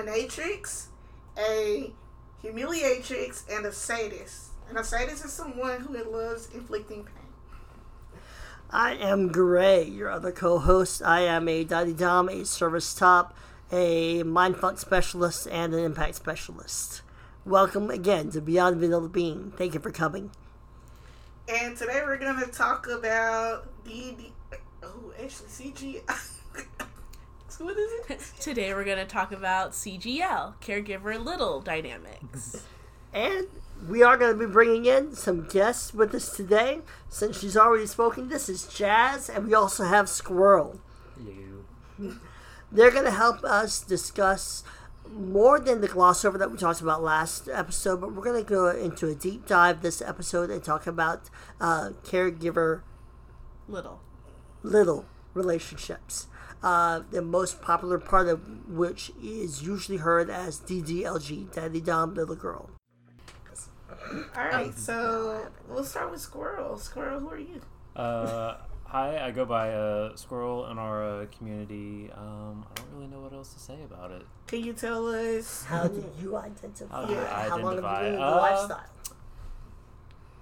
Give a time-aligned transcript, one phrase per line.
[0.00, 0.86] dominatrix,
[1.38, 1.92] a
[2.42, 4.48] humiliatrix, and a sadist.
[4.68, 7.14] And a sadist is someone who loves inflicting pain.
[8.70, 11.02] I am Gray, your other co-host.
[11.02, 13.36] I am a Daddy Dom, a service top,
[13.72, 17.02] a mindfuck specialist, and an impact specialist.
[17.44, 19.52] Welcome again to Beyond Vanilla Bean.
[19.56, 20.30] Thank you for coming.
[21.48, 24.30] And today we're gonna talk about the.
[24.82, 26.36] Oh, actually, CG.
[27.60, 28.20] so what is it?
[28.40, 32.64] Today we're going to talk about CGL, caregiver little dynamics.
[33.12, 33.48] And
[33.86, 36.78] we are going to be bringing in some guests with us today.
[37.10, 40.80] Since she's already spoken, this is Jaz, and we also have Squirrel.
[41.22, 41.66] You.
[42.72, 44.64] They're going to help us discuss
[45.12, 48.48] more than the gloss over that we talked about last episode, but we're going to
[48.48, 51.28] go into a deep dive this episode and talk about
[51.60, 52.80] uh, caregiver
[53.68, 54.00] Little.
[54.62, 56.26] little relationships.
[56.62, 62.36] Uh, the most popular part of which is usually heard as DDLG, Daddy Dom Little
[62.36, 62.68] Girl.
[64.36, 66.76] All right, so we'll start with Squirrel.
[66.78, 67.60] Squirrel, who are you?
[67.94, 72.10] Uh, hi, I go by uh, Squirrel in our uh, community.
[72.14, 74.22] Um, I don't really know what else to say about it.
[74.48, 75.64] Can you tell us?
[75.64, 76.94] How do you identify?
[77.02, 78.84] How do I How long have you been in the Uh, lifestyle?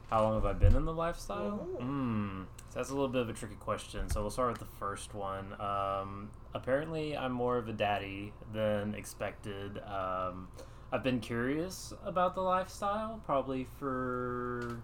[0.08, 1.58] How long have I been in the lifestyle?
[1.80, 2.44] Hmm.
[2.70, 4.08] So that's a little bit of a tricky question.
[4.08, 5.54] So we'll start with the first one.
[5.60, 9.78] Um, apparently, I'm more of a daddy than expected.
[9.86, 10.48] Um,
[10.90, 14.80] I've been curious about the lifestyle probably for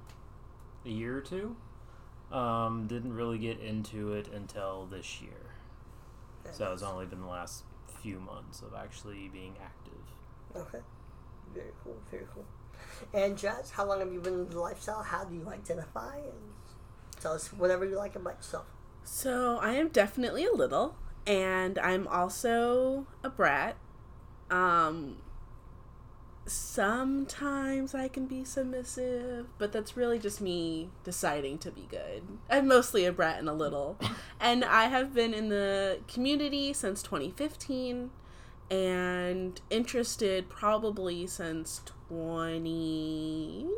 [0.85, 1.57] a year or two.
[2.31, 5.55] Um, didn't really get into it until this year.
[6.53, 7.65] So it's only been the last
[8.03, 9.95] few months of actually being active.
[10.55, 10.85] Okay.
[11.55, 12.45] Very cool, very cool.
[13.13, 15.03] And Jaz, how long have you been in the lifestyle?
[15.03, 16.17] How do you identify?
[16.17, 16.55] And
[17.21, 18.67] tell us whatever you like about yourself.
[19.05, 20.97] So I am definitely a little,
[21.27, 23.77] and I'm also a brat.
[24.51, 25.19] Um,
[26.47, 32.23] sometimes I can be submissive, but that's really just me deciding to be good.
[32.51, 33.99] I'm mostly a brat and a little.
[34.41, 38.11] and I have been in the community since 2015
[38.71, 43.69] and interested probably since 2013,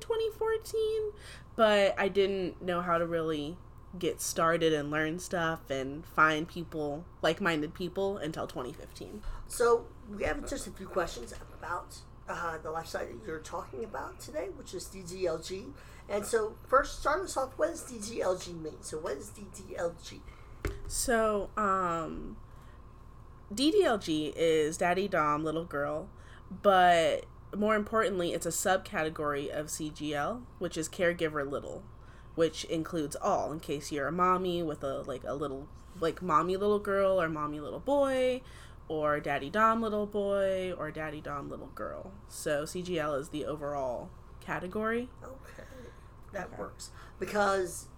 [0.00, 1.12] 2014,
[1.56, 3.56] but I didn't know how to really
[3.98, 9.22] get started and learn stuff and find people, like minded people, until 2015.
[9.46, 11.96] So we have just a few questions about
[12.28, 15.72] uh, the lifestyle that you're talking about today, which is DDLG.
[16.08, 17.52] And so first, start us off.
[17.56, 18.82] What does DDLG mean?
[18.82, 20.20] So what is DDLG?
[20.86, 22.36] So, um,
[23.52, 26.08] DDLG is Daddy Dom Little Girl,
[26.62, 27.24] but
[27.56, 31.82] more importantly, it's a subcategory of CGL, which is Caregiver Little,
[32.34, 33.52] which includes all.
[33.52, 35.68] In case you're a mommy with a like a little
[36.00, 38.40] like mommy little girl or mommy little boy,
[38.88, 42.12] or Daddy Dom little boy or Daddy Dom little girl.
[42.28, 44.10] So CGL is the overall
[44.40, 45.08] category.
[45.22, 45.68] Okay,
[46.32, 47.88] that works because.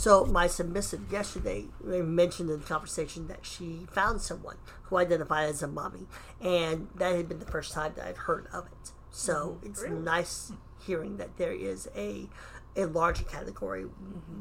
[0.00, 5.62] So my submissive yesterday mentioned in the conversation that she found someone who identified as
[5.62, 6.06] a mommy,
[6.40, 8.92] and that had been the first time that I'd heard of it.
[9.10, 9.66] So mm-hmm.
[9.66, 10.00] it's Really?
[10.00, 10.52] nice
[10.86, 12.30] hearing that there is a
[12.76, 13.84] a larger category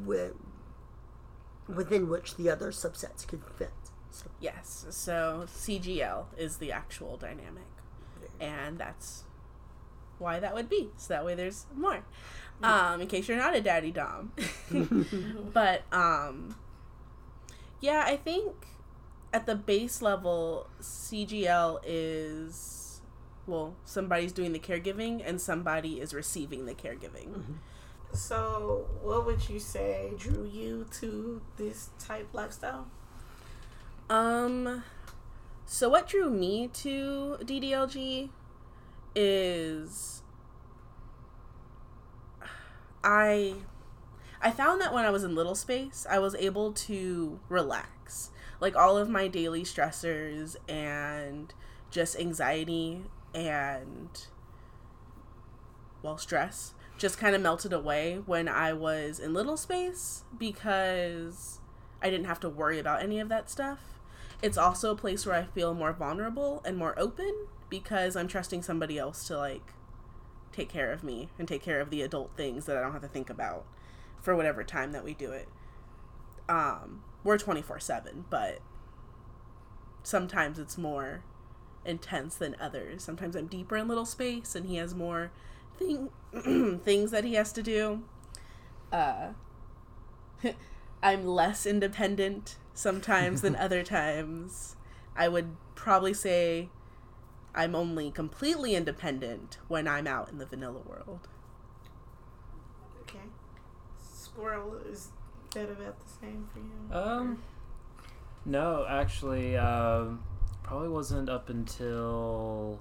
[0.06, 0.32] with,
[1.68, 3.74] within which the other subsets could fit.
[4.12, 4.86] So Yes.
[4.92, 7.66] So CGL is the actual dynamic.
[8.40, 9.26] and that's
[10.20, 10.90] why that would be.
[10.96, 12.06] So that way there's more.
[12.62, 14.34] Um, in case you're not a daddy dom.
[15.54, 16.56] but um
[17.82, 18.54] yeah, I think
[19.32, 23.02] at the base level CGL is
[23.48, 27.44] well, somebody's doing the caregiving and somebody is receiving the caregiving.
[28.12, 32.88] So, what would you say drew you to this type lifestyle?
[34.10, 34.84] Um,
[35.66, 38.30] so what drew me to DDLG
[39.16, 40.19] is
[43.04, 43.56] I
[44.42, 48.32] I found that when I was in little space, I was able to relax.
[48.62, 51.54] Like all of my daily stressors and
[51.92, 53.04] just anxiety
[53.34, 54.26] and
[56.02, 61.60] well, stress just kind of melted away when I was in little space because
[62.02, 63.80] I didn't have to worry about any of that stuff.
[64.42, 68.64] It's also a place where I feel more vulnerable and more open because I'm trusting
[68.64, 69.74] somebody else to like
[70.60, 73.02] take care of me and take care of the adult things that I don't have
[73.02, 73.66] to think about
[74.22, 75.48] for whatever time that we do it.
[76.50, 78.60] Um, we're 24/7, but
[80.04, 81.24] sometimes it's more
[81.86, 83.04] intense than others.
[83.04, 85.32] Sometimes I'm deeper in little space and he has more
[85.78, 86.10] thing
[86.84, 88.04] things that he has to do.
[88.92, 89.30] Uh
[91.04, 94.76] I'm less independent sometimes than other times.
[95.16, 96.70] I would probably say
[97.54, 101.28] I'm only completely independent when I'm out in the vanilla world.
[103.02, 103.20] Okay.
[104.02, 105.10] Squirrel is
[105.54, 107.00] that about the same for you?
[107.00, 107.44] Um,
[108.46, 110.24] no, actually, um,
[110.64, 112.80] probably wasn't up until.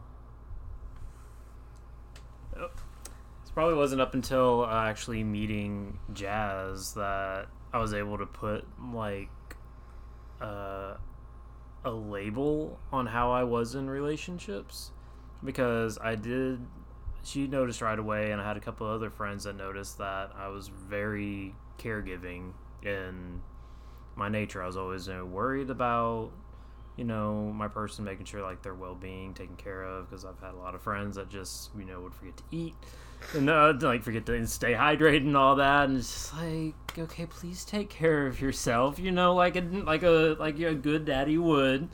[2.56, 8.26] Oh, It probably wasn't up until uh, actually meeting Jaz that I was able to
[8.26, 9.30] put like
[10.40, 10.94] uh,
[11.84, 14.90] a label on how I was in relationships
[15.44, 16.60] because I did.
[17.24, 20.48] She noticed right away, and I had a couple other friends that noticed that I
[20.48, 22.52] was very caregiving
[22.82, 23.40] in
[24.16, 24.62] my nature.
[24.62, 26.30] I was always you know, worried about,
[26.96, 30.40] you know, my person making sure like their well being taken care of because I've
[30.40, 32.74] had a lot of friends that just you know would forget to eat
[33.34, 37.26] and uh, like forget to stay hydrated and all that, and it's just like okay,
[37.26, 41.38] please take care of yourself, you know, like a like a like a good daddy
[41.38, 41.88] would,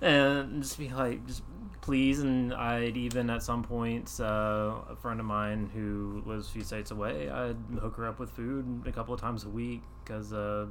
[0.00, 1.42] and just be like just
[1.80, 6.52] please and i'd even at some points uh, a friend of mine who lives a
[6.52, 9.82] few states away i'd hook her up with food a couple of times a week
[10.04, 10.66] because uh,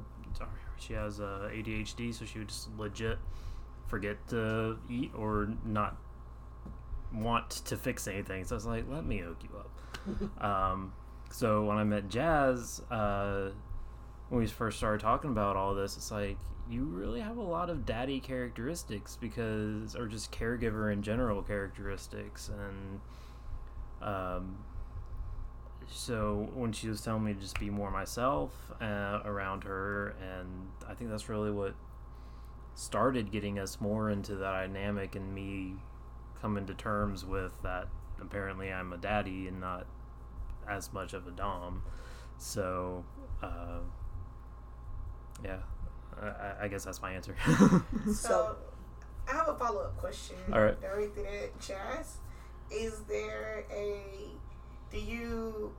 [0.78, 3.18] she has uh, adhd so she would just legit
[3.88, 5.98] forget to eat or not
[7.12, 8.46] want to fix anything.
[8.46, 9.72] So i was like let me hook you up
[10.42, 10.94] um,
[11.32, 13.52] so when i met Jaz uh,
[14.30, 16.38] when we first started talking about all this it's like
[16.70, 22.48] you really have a lot of daddy characteristics because or just caregiver in general characteristics.
[22.50, 24.58] And um,
[25.92, 30.68] so when she was telling me to just be more myself uh, around her and
[30.88, 31.74] i think that's really what
[32.76, 35.74] started getting us more into that dynamic and me
[36.42, 37.88] coming to terms with that
[38.22, 39.86] apparently i'm a daddy and not
[40.70, 41.84] as much of a dom
[42.38, 43.04] so
[43.42, 43.80] uh,
[45.44, 45.58] yeah
[46.22, 47.36] I, I guess that's my answer.
[48.14, 48.56] So,
[49.28, 50.36] I have a follow up question.
[50.52, 50.80] All right.
[50.82, 52.16] Directed at Jaz.
[52.72, 54.02] Is there a.
[54.92, 55.74] Do you.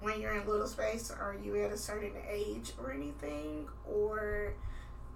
[0.00, 3.68] When you're in little space, are you at a certain age or anything?
[3.90, 4.54] Or.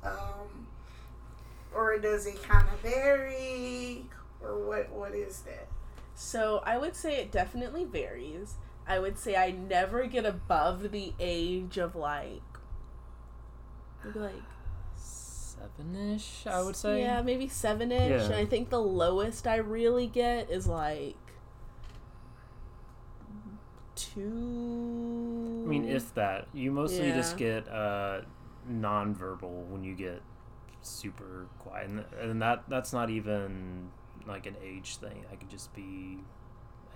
[0.02, 0.66] Um,
[1.74, 4.06] or does it kind of vary?
[4.42, 4.90] Or what?
[4.90, 5.68] what is that?
[6.14, 8.54] So I would say it definitely varies.
[8.86, 12.42] I would say I never get above the age of like
[14.04, 14.42] maybe like
[14.96, 17.00] seven-ish, I would say.
[17.00, 18.10] Yeah, maybe seven ish.
[18.10, 18.24] Yeah.
[18.26, 21.16] And I think the lowest I really get is like
[23.94, 25.62] two.
[25.64, 27.16] I mean, if that, you mostly Yeah.
[27.16, 28.22] just get uh,
[28.68, 30.22] non-verbal when you get
[30.82, 33.88] super quiet, and, and that that's not even
[34.26, 35.24] like an age thing.
[35.32, 36.18] I could just be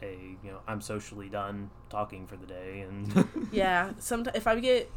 [0.02, 4.58] a you know I'm socially done talking for the day, and Yeah, sometimes if I
[4.60, 4.90] get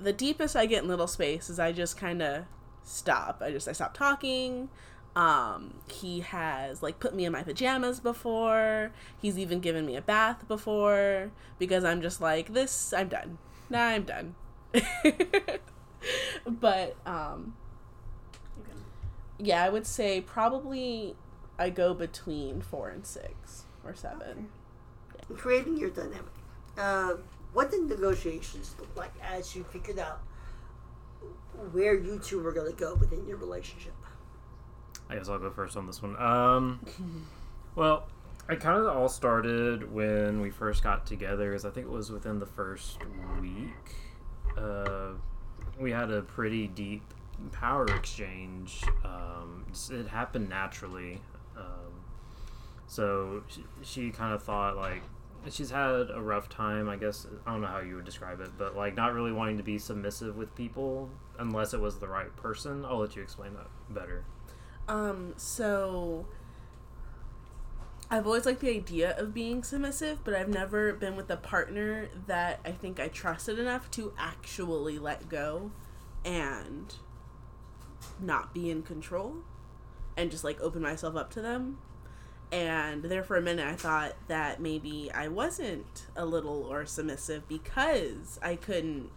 [0.00, 2.44] the deepest I get in little space is I just kind of
[2.82, 3.42] stop.
[3.44, 4.68] I just I stop talking.
[5.16, 8.92] Um, he has like put me in my pajamas before.
[9.20, 12.92] He's even given me a bath before because I'm just like this.
[12.92, 13.38] I'm done.
[13.70, 14.34] Nah, I'm done.
[16.46, 17.54] but um,
[19.38, 21.14] yeah, I would say probably
[21.58, 24.48] I go between four and six or seven.
[25.28, 26.24] In creating your dynamic,
[26.76, 27.14] uh,
[27.52, 30.20] what did negotiations look like as you figured out
[31.72, 33.94] where you two were going to go within your relationship?
[35.08, 36.16] I guess I'll go first on this one.
[36.20, 36.80] Um,
[37.74, 38.08] well,
[38.48, 42.10] it kind of all started when we first got together, because I think it was
[42.10, 42.98] within the first
[43.40, 44.58] week.
[44.58, 45.12] Uh,
[45.78, 47.02] we had a pretty deep
[47.52, 48.82] power exchange.
[49.04, 51.20] Um, it happened naturally.
[52.86, 55.02] So she, she kind of thought like
[55.50, 56.88] she's had a rough time.
[56.88, 59.56] I guess I don't know how you would describe it, but like not really wanting
[59.58, 62.84] to be submissive with people unless it was the right person.
[62.84, 64.24] I'll let you explain that better.
[64.86, 66.26] Um, so
[68.10, 72.08] I've always liked the idea of being submissive, but I've never been with a partner
[72.26, 75.72] that I think I trusted enough to actually let go
[76.24, 76.94] and
[78.20, 79.36] not be in control
[80.16, 81.78] and just like open myself up to them.
[82.52, 87.48] And there for a minute, I thought that maybe I wasn't a little or submissive
[87.48, 89.10] because I couldn't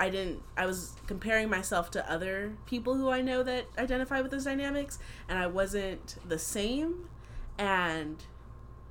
[0.00, 4.30] I didn't I was comparing myself to other people who I know that identify with
[4.30, 7.08] those dynamics and I wasn't the same.
[7.58, 8.16] And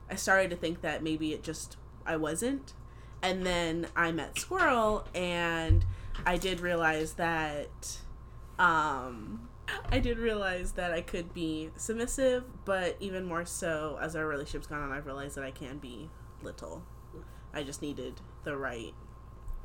[0.09, 2.73] I started to think that maybe it just I wasn't.
[3.23, 5.83] And then I met Squirrel and
[6.25, 7.97] I did realize that
[8.59, 9.48] um
[9.91, 14.67] I did realize that I could be submissive but even more so as our relationship's
[14.67, 16.09] gone on I've realized that I can be
[16.41, 16.83] little
[17.53, 18.93] I just needed the right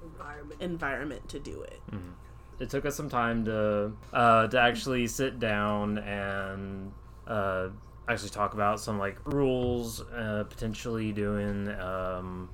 [0.03, 0.61] Environment.
[0.63, 1.81] environment to do it.
[1.91, 2.13] Mhm.
[2.61, 6.93] it took us some time to uh, to actually sit down and
[7.27, 7.69] uh,
[8.07, 11.69] actually talk about some like rules, uh, potentially doing.
[11.81, 12.51] Um,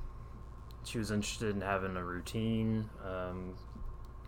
[0.84, 2.88] she was interested in having a routine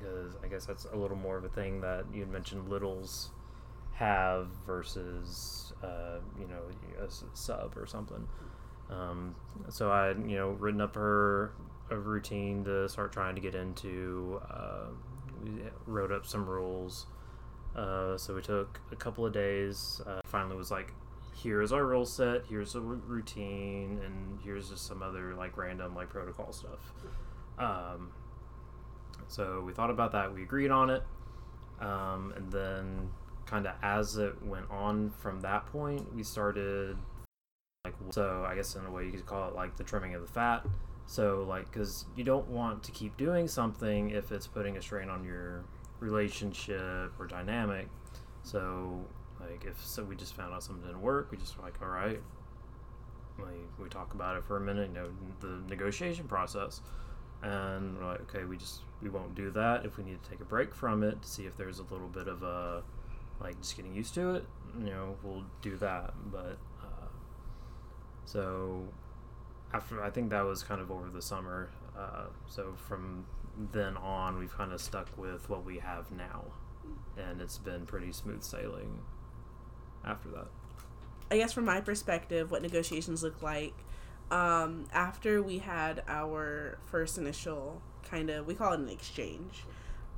[0.03, 2.69] because I guess that's a little more of a thing that you mentioned.
[2.69, 3.31] Littles
[3.95, 6.63] have versus uh, you know
[7.01, 8.27] a sub or something.
[8.91, 9.35] Um,
[9.69, 11.53] so I you know written up her
[11.91, 14.41] a routine to start trying to get into.
[14.51, 14.87] Uh,
[15.87, 17.07] wrote up some rules.
[17.75, 20.01] Uh, so we took a couple of days.
[20.07, 20.93] Uh, finally, was like,
[21.35, 22.43] here's our rule set.
[22.49, 26.93] Here's a routine, and here's just some other like random like protocol stuff.
[27.59, 28.11] Um,
[29.33, 30.35] so we thought about that.
[30.35, 31.03] We agreed on it,
[31.81, 33.09] um, and then
[33.47, 36.99] kind of as it went on from that point, we started
[37.87, 38.45] like so.
[38.47, 40.67] I guess in a way you could call it like the trimming of the fat.
[41.07, 45.09] So like because you don't want to keep doing something if it's putting a strain
[45.09, 45.65] on your
[45.99, 47.89] relationship or dynamic.
[48.43, 49.03] So
[49.41, 51.89] like if so we just found out something didn't work, we just were like all
[51.89, 52.21] right.
[53.39, 55.09] Like we talk about it for a minute, you know,
[55.41, 56.83] the negotiation process,
[57.43, 60.41] and we're like okay, we just we won't do that if we need to take
[60.41, 62.83] a break from it to see if there's a little bit of a
[63.41, 64.45] like just getting used to it.
[64.79, 67.09] You know, we'll do that, but uh,
[68.25, 68.85] so
[69.75, 71.71] after I think that was kind of over the summer.
[71.99, 73.27] Uh, so from
[73.73, 76.45] then on, we've kind of stuck with what we have now,
[77.19, 78.99] and it's been pretty smooth sailing
[80.05, 80.47] after that.
[81.31, 83.75] I guess from my perspective, what negotiations look like
[84.31, 89.65] um, after we had our first initial kind of, we call it an exchange.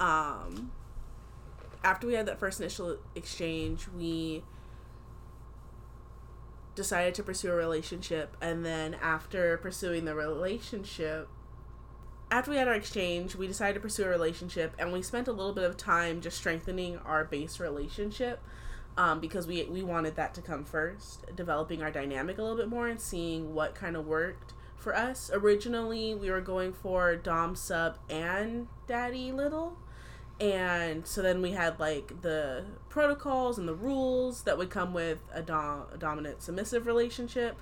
[0.00, 0.72] Um,
[1.82, 4.42] after we had that first initial exchange, we
[6.74, 8.36] decided to pursue a relationship.
[8.40, 11.28] And then after pursuing the relationship,
[12.30, 14.74] after we had our exchange, we decided to pursue a relationship.
[14.78, 18.40] And we spent a little bit of time just strengthening our base relationship
[18.96, 22.68] um, because we we wanted that to come first, developing our dynamic a little bit
[22.68, 25.30] more and seeing what kind of worked for us.
[25.32, 29.76] Originally, we were going for dom sub and daddy little,
[30.40, 35.18] and so then we had like the protocols and the rules that would come with
[35.32, 37.56] a, dom- a dominant submissive relationship,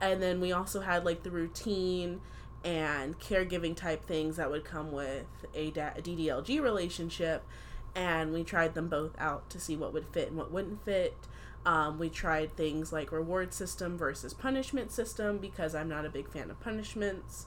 [0.00, 2.20] and then we also had like the routine
[2.64, 7.44] and caregiving type things that would come with a, da- a DDLG relationship
[7.96, 11.16] and we tried them both out to see what would fit and what wouldn't fit.
[11.64, 16.30] Um, we tried things like reward system versus punishment system because I'm not a big
[16.30, 17.46] fan of punishments.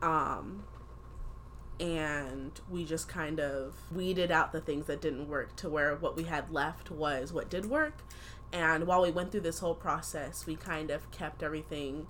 [0.00, 0.64] Um,
[1.78, 6.16] and we just kind of weeded out the things that didn't work to where what
[6.16, 8.02] we had left was what did work.
[8.52, 12.06] And while we went through this whole process, we kind of kept everything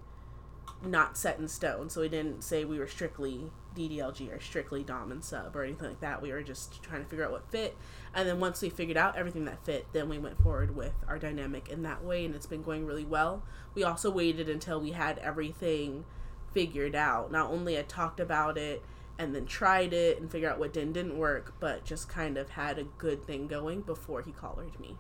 [0.85, 1.91] not set in stone.
[1.91, 5.89] So we didn't say we were strictly DDLG or strictly Dom and Sub or anything
[5.89, 6.21] like that.
[6.21, 7.77] We were just trying to figure out what fit.
[8.15, 11.19] And then once we figured out everything that fit, then we went forward with our
[11.19, 13.43] dynamic in that way, and it's been going really well.
[13.75, 16.05] We also waited until we had everything
[16.53, 17.33] figured out.
[17.33, 18.83] Not only had talked about it
[19.19, 22.51] and then tried it and figured out what didn't didn't work, but just kind of
[22.51, 24.97] had a good thing going before he collared me.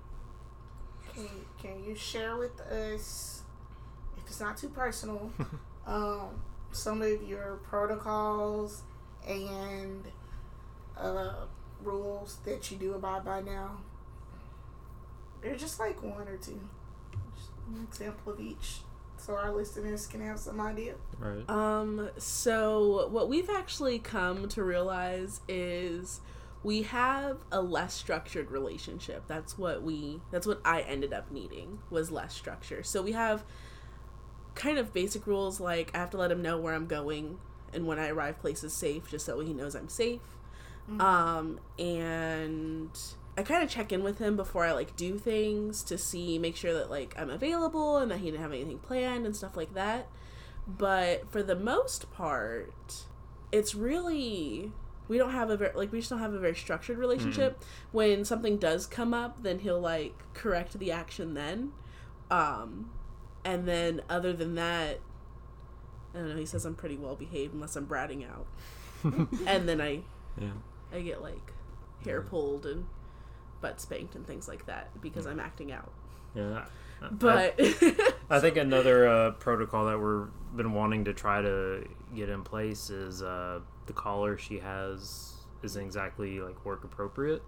[1.15, 1.29] Can,
[1.61, 3.43] can you share with us,
[4.17, 5.31] if it's not too personal,
[5.87, 8.83] um, some of your protocols
[9.27, 10.05] and
[10.99, 11.47] uh,
[11.83, 13.79] rules that you do abide by now?
[15.43, 16.61] They're just like one or two.
[17.37, 18.81] Just an example of each.
[19.17, 20.95] So our listeners can have some idea.
[21.19, 21.49] Right.
[21.49, 26.21] Um, so what we've actually come to realize is
[26.65, 29.25] we have a less structured relationship.
[29.29, 32.83] That's what we that's what I ended up needing was less structure.
[32.83, 33.45] So we have
[34.55, 37.39] kind of basic rules like I have to let him know where I'm going
[37.73, 40.21] and when I arrive places safe just so he knows I'm safe.
[41.01, 42.91] Um and
[43.37, 46.57] I kind of check in with him before I like do things to see make
[46.57, 49.75] sure that like I'm available and that he didn't have anything planned and stuff like
[49.75, 50.09] that.
[50.67, 53.07] But for the most part,
[53.51, 54.73] it's really
[55.09, 57.63] we don't have a very like we just don't have a very structured relationship.
[57.91, 61.73] When something does come up, then he'll like correct the action then.
[62.31, 62.91] Um
[63.45, 65.01] and then other than that,
[66.15, 68.47] I don't know, he says I'm pretty well behaved unless I'm bratting out.
[69.47, 70.01] and then I
[70.41, 70.51] Yeah.
[70.93, 71.53] I get like
[72.05, 72.87] hair pulled and
[73.61, 75.91] butt spanked and things like that because I'm acting out.
[76.35, 76.65] Yeah.
[77.03, 77.61] I- But
[78.31, 81.85] I think another uh, protocol that we're been wanting to try to
[82.15, 85.33] get in place is uh, the collar she has
[85.63, 87.43] isn't exactly like work appropriate.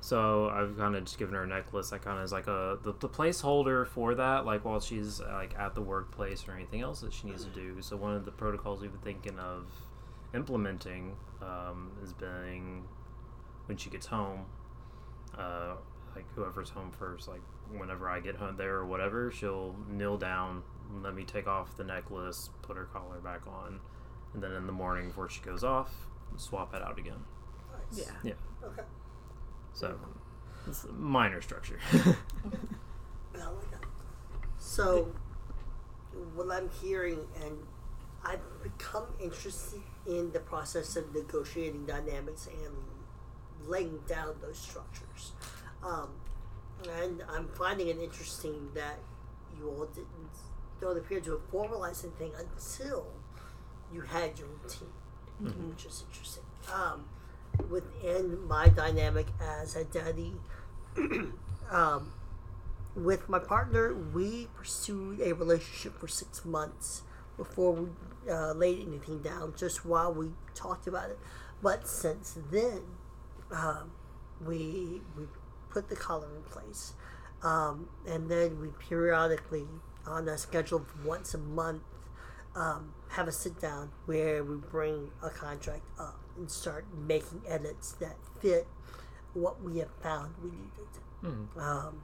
[0.00, 2.78] So I've kind of just given her a necklace that kind of is like a
[2.82, 7.00] the, the placeholder for that, like while she's like at the workplace or anything else
[7.00, 7.82] that she needs to do.
[7.82, 9.66] So one of the protocols we've been thinking of
[10.34, 12.84] implementing um, is being
[13.66, 14.46] when she gets home,
[15.36, 15.74] uh,
[16.14, 17.42] like whoever's home first, like
[17.76, 20.62] whenever I get home there or whatever, she'll kneel down,
[21.02, 23.80] let me take off the necklace, put her collar back on,
[24.32, 26.06] and then in the morning before she goes off,
[26.36, 27.24] swap it out again.
[27.90, 28.06] Nice.
[28.06, 28.30] Yeah.
[28.30, 28.66] Yeah.
[28.66, 28.82] Okay.
[29.74, 29.98] So
[30.66, 31.78] it's a minor structure.
[31.94, 33.84] I like that.
[34.58, 35.12] So,
[36.34, 37.56] what I'm hearing, and
[38.24, 45.32] I've become interested in the process of negotiating dynamics and laying down those structures.
[45.82, 46.10] Um,
[47.00, 48.98] and I'm finding it interesting that
[49.58, 50.08] you all didn't
[50.80, 53.06] don't appear to have formalized anything until
[53.92, 54.92] you had your routine,
[55.70, 56.44] which is interesting.
[56.72, 57.04] Um,
[57.68, 60.34] within my dynamic as a daddy,
[61.70, 62.12] um,
[62.94, 67.02] with my partner, we pursued a relationship for six months
[67.36, 67.88] before we
[68.30, 71.18] uh, laid anything down, just while we talked about it.
[71.62, 72.82] But since then,
[73.52, 73.92] um,
[74.44, 75.24] we we
[75.70, 76.94] put the collar in place,
[77.42, 79.66] um, and then we periodically,
[80.06, 81.82] on a schedule of once a month,
[82.56, 87.92] um, have a sit down where we bring a contract up and start making edits
[87.92, 88.66] that fit
[89.34, 90.88] what we have found we needed.
[91.60, 92.02] Um,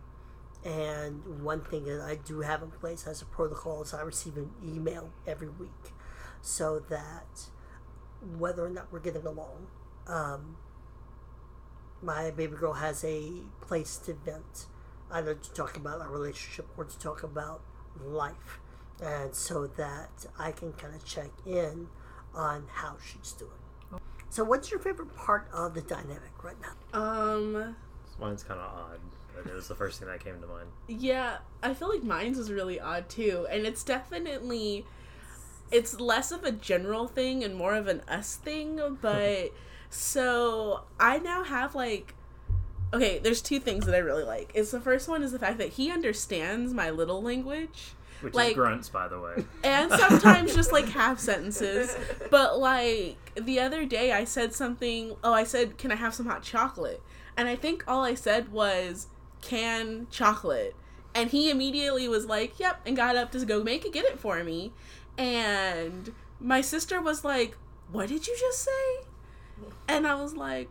[0.64, 4.36] and one thing that I do have in place as a protocol is I receive
[4.36, 5.92] an email every week
[6.40, 7.48] so that
[8.38, 9.66] whether or not we're getting along,
[10.06, 10.56] um,
[12.02, 14.66] my baby girl has a place to vent,
[15.10, 17.62] either to talk about our relationship or to talk about
[18.02, 18.60] life.
[19.02, 21.88] And so that I can kind of check in
[22.34, 23.50] on how she's doing.
[24.34, 27.00] So, what's your favorite part of the dynamic right now?
[27.00, 27.76] Um,
[28.18, 28.98] Mine's kind of odd,
[29.32, 30.70] but it was the first thing that came to mind.
[30.88, 34.84] yeah, I feel like mine's was really odd too, and it's definitely
[35.70, 39.52] it's less of a general thing and more of an us thing, but
[39.88, 42.16] so I now have like
[42.92, 44.50] okay, there's two things that I really like.
[44.52, 47.92] Is the first one is the fact that he understands my little language.
[48.24, 49.44] Which Like- is grunts, by the way.
[49.64, 51.96] and sometimes just like half sentences.
[52.30, 55.16] But like the other day, I said something.
[55.22, 57.02] Oh, I said, "Can I have some hot chocolate?"
[57.36, 59.08] And I think all I said was,
[59.40, 60.74] "Can chocolate."
[61.14, 64.18] And he immediately was like, "Yep," and got up to go make it, get it
[64.18, 64.72] for me.
[65.18, 67.56] And my sister was like,
[67.92, 69.06] "What did you just say?"
[69.86, 70.70] And I was like,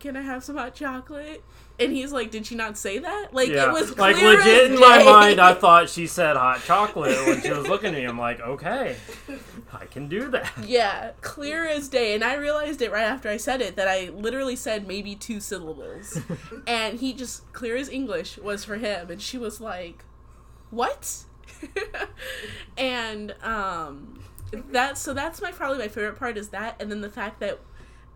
[0.00, 1.44] "Can I have some hot chocolate?"
[1.78, 4.78] And he's like, "Did she not say that?" Like yeah, it was like legit in
[4.78, 8.04] my mind, I thought she said hot chocolate when she was looking at me.
[8.04, 8.96] I'm like, okay,
[9.72, 10.52] I can do that.
[10.66, 12.14] Yeah, clear as day.
[12.14, 15.40] And I realized it right after I said it that I literally said maybe two
[15.40, 16.20] syllables.
[16.66, 19.10] and he just, clear as English was for him.
[19.10, 20.04] And she was like,
[20.70, 21.24] what?
[22.76, 24.22] and, um,
[24.70, 26.80] that's, so that's my, probably my favorite part is that.
[26.80, 27.60] And then the fact that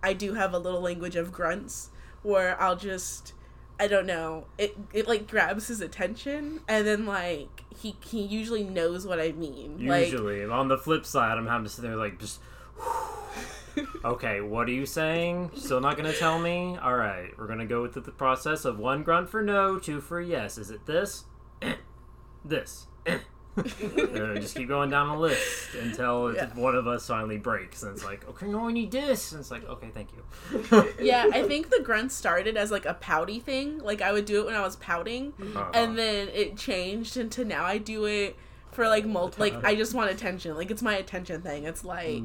[0.02, 1.90] I do have a little language of grunts
[2.22, 3.32] where I'll just,
[3.78, 6.60] I don't know, it, it like grabs his attention.
[6.68, 9.86] And then like, he, he usually knows what I mean.
[9.86, 12.40] Like, Usually, on the flip side, I'm having to sit there like just.
[14.04, 15.50] okay, what are you saying?
[15.54, 16.78] Still not gonna tell me?
[16.80, 20.00] All right, we're gonna go with the, the process of one grunt for no, two
[20.00, 20.56] for yes.
[20.58, 21.24] Is it this?
[22.44, 22.86] this.
[23.56, 26.48] Uh, just keep going down the list until Yeah.
[26.54, 29.50] one of us finally breaks, and it's like, okay, no, I need this, and it's
[29.50, 30.84] like, okay, thank you.
[31.00, 33.78] yeah, I think the grunt started as like a pouty thing.
[33.78, 35.70] Like I would do it when I was pouting, Uh-huh.
[35.74, 38.36] and then it changed into now I do it
[38.72, 39.40] for like multi.
[39.40, 40.54] Like I just want attention.
[40.56, 41.64] Like it's my attention thing.
[41.64, 42.24] It's like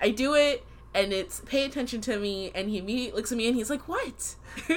[0.00, 0.64] I do it,
[0.94, 3.86] and it's pay attention to me, and he immediately looks at me and he's like,
[3.86, 4.34] "What?"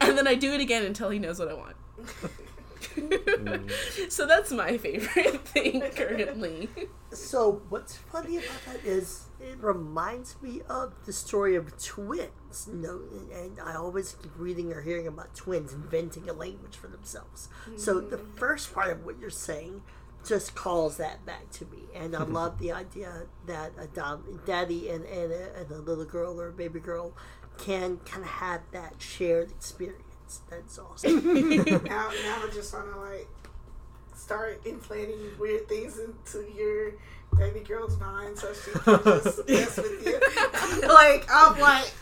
[0.00, 1.76] and then I do it again until he knows what I want.
[4.08, 6.68] so that's my favorite thing currently.
[7.10, 12.68] So what's funny about that is it reminds me of the story of twins.
[12.70, 16.76] You know, and, and I always keep reading or hearing about twins inventing a language
[16.76, 17.48] for themselves.
[17.76, 18.10] So mm-hmm.
[18.10, 19.82] the first part of what you're saying
[20.24, 22.32] just calls that back to me, and I mm-hmm.
[22.32, 26.48] love the idea that a dom- daddy and and a, and a little girl or
[26.48, 27.12] a baby girl
[27.58, 30.13] can kind of have that shared experience.
[30.50, 31.24] That's awesome.
[31.64, 33.28] now, now I just want to like
[34.16, 36.92] start implanting weird things into your
[37.38, 40.88] baby girl's mind so she can just mess with you.
[40.88, 41.92] like I'm like,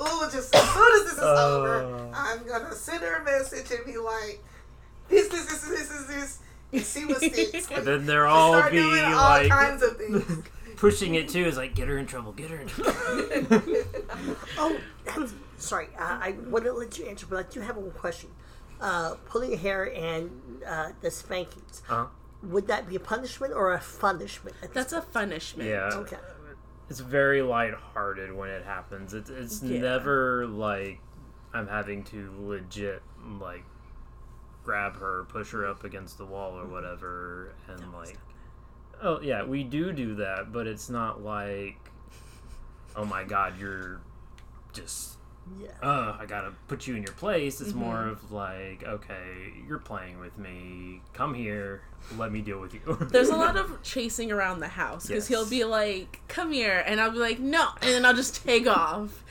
[0.00, 2.10] ooh, just as soon as this is over, Uh.
[2.14, 4.42] I'm gonna send her a message and be like,
[5.08, 6.38] this, this, this, this, this, this,
[6.72, 7.68] and see what sticks.
[7.70, 10.42] Like, And then they're all be doing all like kinds of things.
[10.76, 11.44] pushing it too.
[11.44, 12.92] Is like, get her in trouble, get her in trouble.
[14.58, 15.88] Oh, that's, sorry.
[15.98, 18.30] Uh, I wouldn't let you answer, but I do have one question.
[18.80, 20.30] Uh, pulling your hair and
[20.66, 21.82] uh, the spankings.
[21.88, 22.06] Uh-huh.
[22.42, 24.56] Would that be a punishment or a punishment?
[24.62, 25.68] At this That's a punishment.
[25.68, 25.90] Yeah.
[25.94, 26.16] Okay.
[26.90, 29.14] it's very lighthearted when it happens.
[29.14, 29.80] It's it's Yeah.
[29.80, 30.98] never like
[31.54, 33.02] I'm having to legit
[33.40, 33.62] like
[34.64, 38.18] grab her, push her up against the wall or whatever, and like
[39.00, 41.76] oh yeah, we do do that, but it's not like
[42.96, 44.00] oh my god, you're
[44.72, 45.18] just
[45.60, 45.68] Yeah.
[45.82, 47.60] uh, I gotta put you in your place.
[47.60, 48.10] It's more Mm-hmm.
[48.10, 51.00] of like, okay, you're playing with me.
[51.12, 51.82] Come here.
[52.18, 52.80] Let me deal with you.
[53.10, 57.00] There's a lot of chasing around the house because he'll be like, "Come here," and
[57.00, 59.24] I'll be like, "No," and then I'll just take off,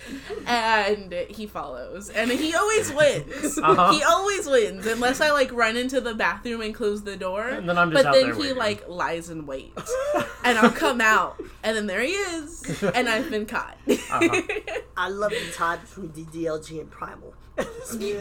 [0.48, 3.60] and he follows, and he always wins.
[3.72, 3.94] Uh-huh.
[3.94, 7.48] He always wins unless I like run into the bathroom and close the door.
[7.48, 8.58] And then I'm just but out then there he waiting.
[8.58, 9.78] like lies in wait,
[10.44, 13.78] and I'll come out, and then there he is, and I've been caught.
[13.88, 14.42] Uh-huh.
[14.98, 17.34] I love the tie between DDLG and Primal.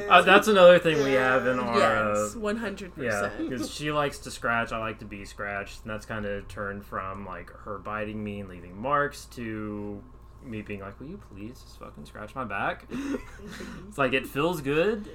[0.08, 1.78] Uh, that's another thing we have in our.
[1.78, 4.72] yes, Uh, one hundred yeah, because she likes to scratch.
[4.72, 8.40] I like to be scratched, and that's kind of turned from like her biting me
[8.40, 10.02] and leaving marks to
[10.42, 12.86] me being like, "Will you please just fucking scratch my back?"
[13.88, 15.08] it's like it feels good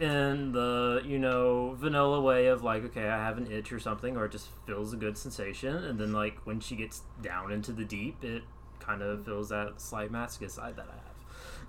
[0.00, 4.16] in the you know vanilla way of like, okay, I have an itch or something,
[4.16, 7.70] or it just feels a good sensation, and then like when she gets down into
[7.70, 8.42] the deep, it
[8.80, 11.09] kind of feels that slight masochist side that I have.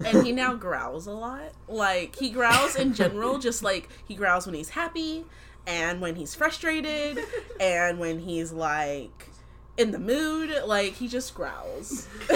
[0.05, 1.51] And he now growls a lot.
[1.67, 5.25] Like he growls in general, just like he growls when he's happy
[5.67, 7.19] and when he's frustrated
[7.59, 9.29] and when he's like
[9.77, 10.51] in the mood.
[10.65, 12.07] Like he just growls.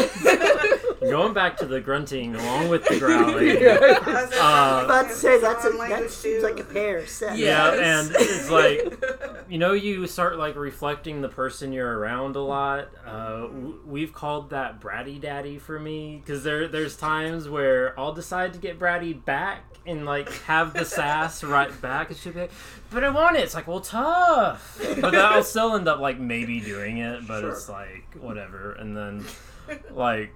[1.10, 3.50] Going back to the grunting along with the growling.
[3.58, 7.38] I was Uh, about to say that's a, Foreign that seems like a pair set.
[7.38, 7.46] Yeah.
[7.46, 8.08] Yeah, Yes.
[8.08, 12.90] and it's like you know you start like reflecting the person you're around a lot.
[13.06, 13.48] Uh,
[13.86, 18.60] we've called that bratty daddy for me because there there's times where I'll decide to
[18.60, 22.10] get bratty back and like have the sass right back.
[22.12, 22.52] It should be like,
[22.90, 23.42] but I want it.
[23.44, 27.44] It's like well tough, but then I'll still end up like maybe doing it, but
[27.44, 28.72] it's like whatever.
[28.74, 29.26] And then
[29.92, 30.32] like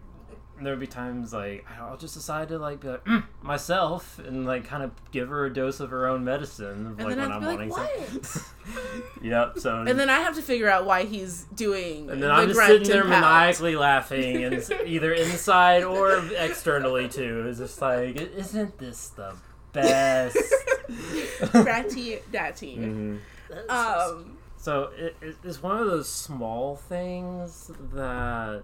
[0.62, 4.66] there'll be times like I'll just decide to like be like "Mm," myself and like
[4.66, 7.66] kind of give her a dose of her own medicine And like when I'm be
[7.68, 8.44] like, something.
[9.22, 9.58] yep.
[9.58, 12.10] So And then I have to figure out why he's doing.
[12.10, 14.54] and then the I'm just sitting there maniacally laughing, and
[14.86, 17.46] either inside or externally too.
[17.48, 19.36] It's just like, isn't this the
[19.74, 20.38] best?
[20.90, 22.78] Bratty datty.
[22.78, 23.20] Mhm.
[23.70, 28.64] Um, So it, it, it's one of those small things that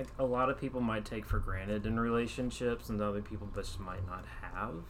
[0.00, 3.78] like a lot of people might take for granted in relationships, and other people just
[3.78, 4.82] might not have.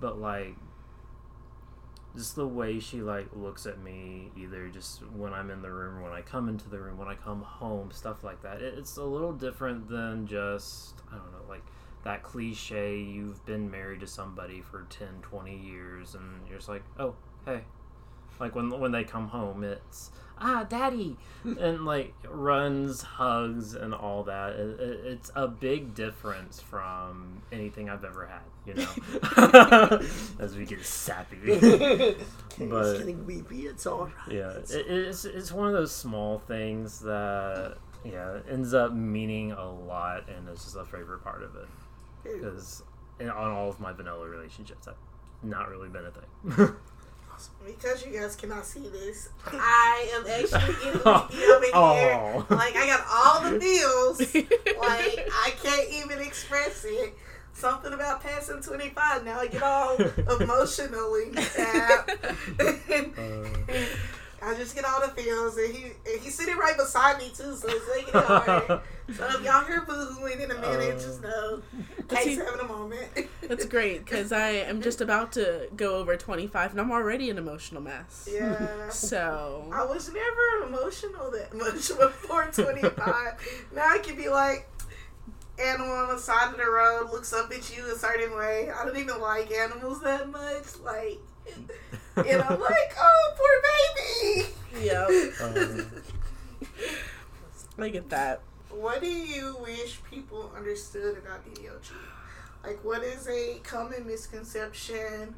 [0.00, 0.56] But like,
[2.16, 6.02] just the way she like looks at me, either just when I'm in the room,
[6.02, 8.60] when I come into the room, when I come home, stuff like that.
[8.60, 11.64] It, it's a little different than just I don't know, like
[12.02, 12.98] that cliche.
[12.98, 17.14] You've been married to somebody for 10, 20 years, and you're just like, oh,
[17.46, 17.60] hey,
[18.40, 20.10] like when when they come home, it's
[20.42, 24.50] ah, daddy, and like runs, hugs, and all that.
[24.54, 30.00] It, it, it's a big difference from anything I've ever had, you know.
[30.38, 31.38] As we get sappy.
[32.58, 33.62] But- it's getting weepy.
[33.66, 34.12] It's all right.
[34.34, 39.52] yeah, It's- it, it's it's one of those small things that yeah ends up meaning
[39.52, 41.66] a lot, and it's just a favorite part of it
[42.22, 42.82] because
[43.20, 44.98] on all of my vanilla relationships, that's
[45.42, 46.74] not really been a thing.
[47.64, 51.72] because you guys cannot see this, I am actually weepy over here.
[51.74, 52.46] Oh.
[52.50, 54.20] Like I got all the feels.
[54.80, 57.14] like I can't even express it.
[57.54, 59.24] Something about passing twenty five.
[59.24, 59.96] Now I get all
[60.40, 62.12] emotionally tapped.
[62.58, 63.84] Uh.
[64.44, 67.54] I just get all the feels, and he and he's sitting right beside me too,
[67.54, 68.66] so it's making it hard.
[68.66, 70.98] so if y'all hear booing in a minute, Uh.
[70.98, 71.62] just know
[71.96, 73.08] But Kate's having a moment.
[73.42, 77.38] That's great because I am just about to go over 25 and I'm already an
[77.38, 78.28] emotional mess.
[78.30, 78.88] yeah.
[78.90, 83.68] So, I was never emotional that much before 25.
[83.74, 84.68] now I can be like,
[85.58, 88.70] animal on the side of the road looks up at you a certain way.
[88.70, 90.78] I don't even like animals that much.
[90.82, 91.18] Like,
[92.16, 94.44] and I'm like, oh, poor
[94.76, 94.86] baby.
[94.86, 95.06] yeah,
[95.42, 95.86] Um,
[97.78, 98.42] I get that.
[98.70, 101.92] What do you wish people understood about DDLG?
[102.64, 105.34] Like, what is a common misconception?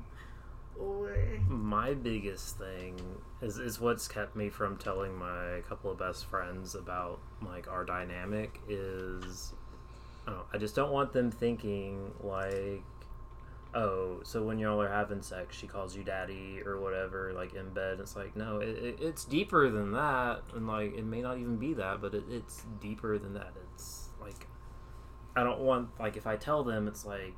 [0.79, 1.17] Or,
[1.49, 3.01] my biggest thing
[3.41, 7.85] is, is what's kept me from telling my couple of best friends about like our
[7.85, 9.53] dynamic is
[10.27, 12.83] I, don't know, I just don't want them thinking like
[13.75, 17.69] oh so when y'all are having sex she calls you daddy or whatever like in
[17.71, 21.39] bed it's like no it, it, it's deeper than that and like it may not
[21.39, 24.47] even be that but it, it's deeper than that it's like
[25.37, 27.35] I don't want like if I tell them it's like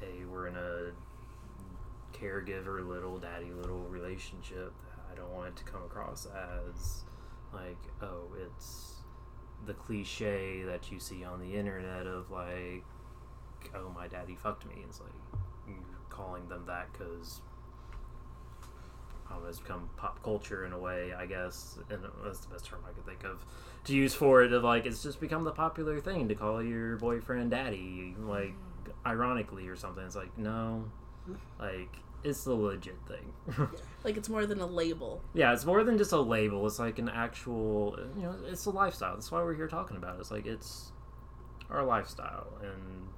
[0.00, 0.92] hey we're in a
[2.12, 4.72] caregiver little daddy little relationship
[5.12, 7.04] i don't want it to come across as
[7.52, 8.96] like oh it's
[9.64, 12.84] the cliche that you see on the internet of like,
[13.74, 14.74] oh my daddy fucked me.
[14.86, 15.40] It's like
[16.16, 17.40] calling them that because
[19.30, 22.80] I it's become pop culture in a way, I guess, and that's the best term
[22.88, 23.44] I could think of
[23.84, 24.52] to use for it.
[24.52, 28.90] Of like, it's just become the popular thing to call your boyfriend daddy, like mm-hmm.
[29.06, 30.04] ironically or something.
[30.04, 30.84] It's like, no,
[31.58, 33.68] like it's the legit thing.
[34.04, 35.20] Like it's more than a label.
[35.34, 36.64] yeah, it's more than just a label.
[36.68, 39.14] It's like an actual, you know, it's a lifestyle.
[39.14, 40.20] That's why we're here talking about it.
[40.20, 40.92] It's like it's
[41.68, 43.08] our lifestyle, and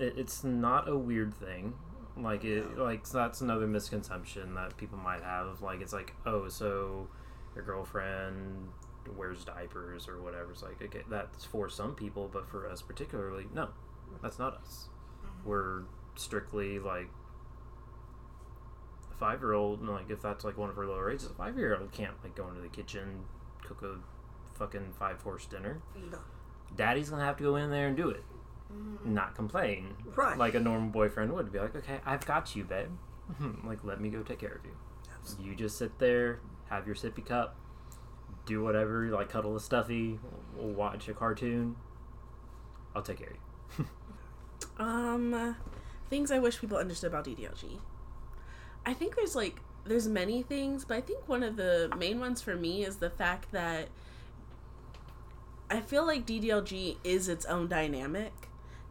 [0.00, 1.74] it, it's not a weird thing.
[2.16, 5.60] Like it, like that's another misconception that people might have.
[5.62, 7.08] Like it's like, oh, so
[7.54, 8.68] your girlfriend
[9.16, 10.50] wears diapers or whatever.
[10.52, 13.68] It's like okay, that's for some people, but for us particularly, no,
[14.22, 14.88] that's not us.
[15.24, 15.48] Mm-hmm.
[15.48, 15.82] We're
[16.16, 17.08] strictly like
[19.10, 21.34] a five year old, and like if that's like one of her lower ages, a
[21.34, 23.24] five year old can't like go into the kitchen,
[23.62, 23.96] cook a
[24.58, 25.80] fucking five course dinner.
[26.10, 26.18] No.
[26.76, 28.24] Daddy's gonna have to go in there and do it,
[29.04, 29.94] not complain.
[30.16, 30.36] Right.
[30.36, 32.90] Like a normal boyfriend would be like, okay, I've got you, babe.
[33.64, 35.44] like let me go take care of you.
[35.44, 37.56] You just sit there, have your sippy cup,
[38.46, 40.18] do whatever, like cuddle a stuffy,
[40.56, 41.76] watch a cartoon.
[42.94, 43.84] I'll take care of you.
[44.78, 45.56] Um,
[46.08, 47.78] things I wish people understood about DDLG.
[48.86, 52.40] I think there's like there's many things, but I think one of the main ones
[52.42, 53.88] for me is the fact that
[55.70, 58.47] I feel like DDLG is its own dynamic,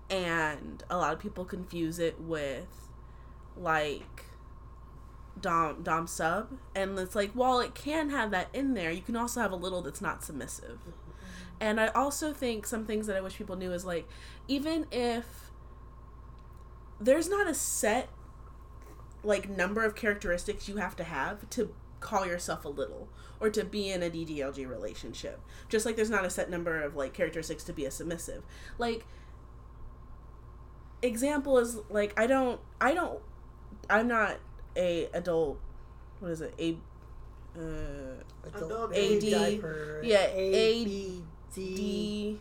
[0.10, 2.89] and a lot of people confuse it with
[3.56, 4.26] like
[5.39, 9.15] dom dom sub, and it's like while it can have that in there, you can
[9.15, 10.80] also have a little that's not submissive.
[11.60, 14.08] And I also think some things that I wish people knew is like
[14.48, 15.52] even if
[17.00, 18.10] there's not a set
[19.24, 23.63] like number of characteristics you have to have to call yourself a little or to
[23.63, 25.39] be in a DDLG relationship.
[25.70, 28.43] Just like there's not a set number of like characteristics to be a submissive.
[28.78, 29.06] Like
[31.02, 33.20] example is like I don't I don't
[33.90, 34.38] I'm not
[34.76, 35.60] a adult
[36.20, 36.54] what is it?
[36.60, 36.78] A
[37.60, 38.24] uh
[38.56, 40.02] Adult AD, diaper.
[40.04, 42.40] yeah, A, B, D.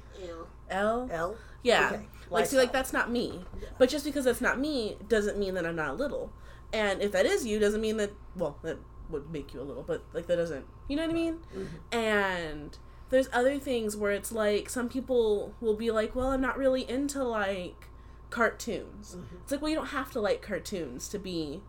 [0.70, 1.36] L L.
[1.62, 1.90] Yeah.
[1.92, 2.06] Okay.
[2.30, 3.44] Like, see, like that's not me.
[3.60, 3.68] Yeah.
[3.78, 6.32] But just because that's not me doesn't mean that I'm not little.
[6.72, 9.84] And if that is you, doesn't mean that, well, that would make you a little,
[9.84, 11.38] but like that doesn't, you know what I mean?
[11.54, 11.98] Mm-hmm.
[11.98, 12.78] And
[13.10, 16.88] there's other things where it's like some people will be like, well, I'm not really
[16.88, 17.88] into like
[18.30, 19.16] cartoons.
[19.16, 19.36] Mm-hmm.
[19.42, 21.62] It's like, well, you don't have to like cartoons to be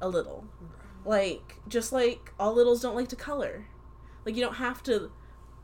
[0.00, 0.44] a little.
[1.04, 3.66] Like, just like all littles don't like to color.
[4.24, 5.10] Like, you don't have to,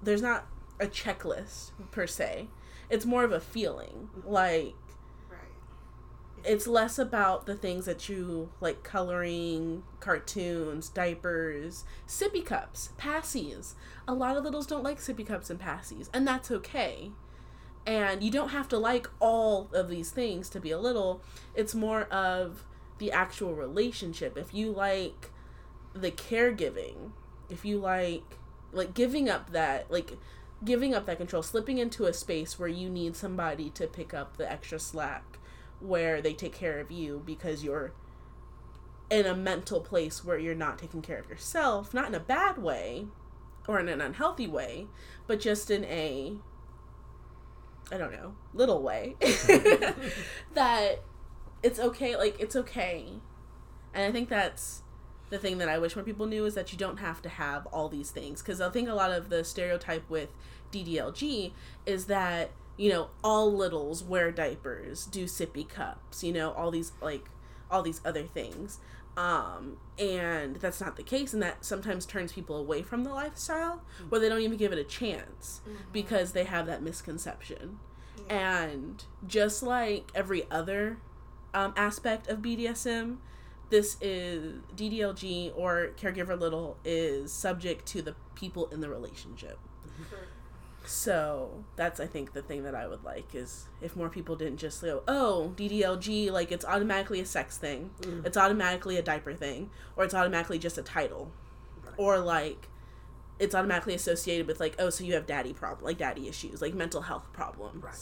[0.02, 0.46] there's not
[0.80, 2.48] a checklist per se.
[2.90, 4.08] It's more of a feeling.
[4.24, 4.74] Like,
[5.30, 5.40] Right.
[6.44, 13.74] it's less about the things that you like coloring, cartoons, diapers, sippy cups, passies.
[14.08, 17.12] A lot of littles don't like sippy cups and passies, and that's okay.
[17.88, 21.22] And you don't have to like all of these things to be a little.
[21.54, 22.62] It's more of
[22.98, 24.36] the actual relationship.
[24.36, 25.30] If you like
[25.94, 27.12] the caregiving,
[27.48, 28.36] if you like
[28.72, 30.18] like giving up that like
[30.62, 34.36] giving up that control, slipping into a space where you need somebody to pick up
[34.36, 35.38] the extra slack
[35.80, 37.94] where they take care of you because you're
[39.08, 42.58] in a mental place where you're not taking care of yourself, not in a bad
[42.58, 43.06] way
[43.66, 44.88] or in an unhealthy way,
[45.26, 46.36] but just in a
[47.90, 49.16] I don't know, little way
[50.54, 51.02] that
[51.62, 53.06] it's okay, like it's okay.
[53.94, 54.82] And I think that's
[55.30, 57.66] the thing that I wish more people knew is that you don't have to have
[57.66, 60.30] all these things because I think a lot of the stereotype with
[60.72, 61.52] DDLG
[61.86, 66.92] is that you know all littles wear diapers, do sippy cups, you know all these
[67.00, 67.26] like
[67.70, 68.78] all these other things,
[69.18, 73.82] um, and that's not the case, and that sometimes turns people away from the lifestyle
[74.08, 75.60] where they don't even give it a chance
[75.92, 77.80] because they have that misconception,
[78.30, 80.98] and just like every other
[81.52, 83.16] um, aspect of BDSM,
[83.70, 89.58] this is DDLG or caregiver little is subject to the people in the relationship.
[90.88, 94.56] So that's I think the thing that I would like is if more people didn't
[94.56, 98.24] just go, oh DDLG, like it's automatically a sex thing, mm.
[98.24, 101.30] it's automatically a diaper thing, or it's automatically just a title,
[101.98, 102.68] or like
[103.38, 106.72] it's automatically associated with like oh so you have daddy problem like daddy issues like
[106.74, 107.94] mental health problems Right.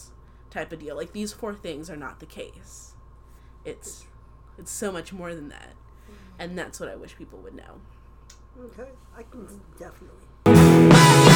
[0.49, 0.95] type of deal.
[0.95, 2.93] Like these four things are not the case.
[3.65, 4.05] It's
[4.57, 5.73] it's so much more than that.
[6.09, 6.13] Mm.
[6.39, 7.81] And that's what I wish people would know.
[8.57, 9.45] Okay, I can
[9.77, 11.33] definitely.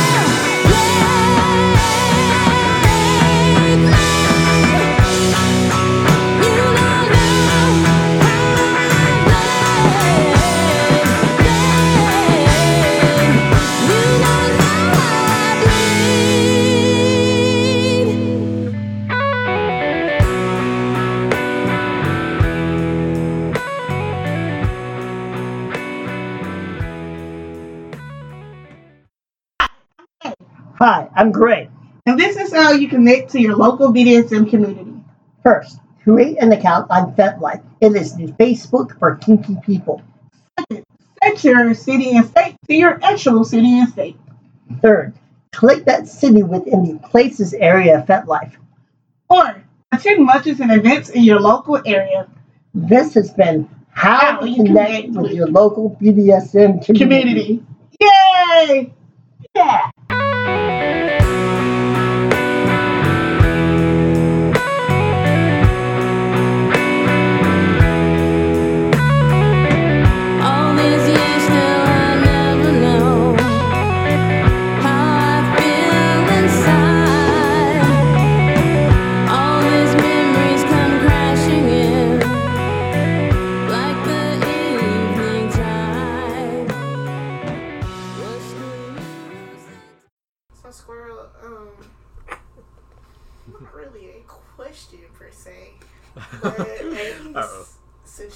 [31.15, 31.69] I'm great.
[32.05, 35.03] And this is how you connect to your local BDSM community.
[35.43, 37.63] First, create an account on FetLife.
[37.79, 40.01] It is the Facebook for kinky people.
[40.59, 40.85] Second,
[41.23, 44.17] Set your city and state to your actual city and state.
[44.81, 45.13] Third,
[45.51, 48.53] click that city within the places area of FetLife.
[49.29, 52.27] Or attend matches and events in your local area.
[52.73, 56.97] This has been How, How to you Connect Connect with with Your Local BDSM Community.
[56.97, 57.65] Community.
[57.99, 58.93] Yay!
[59.55, 59.91] Yeah.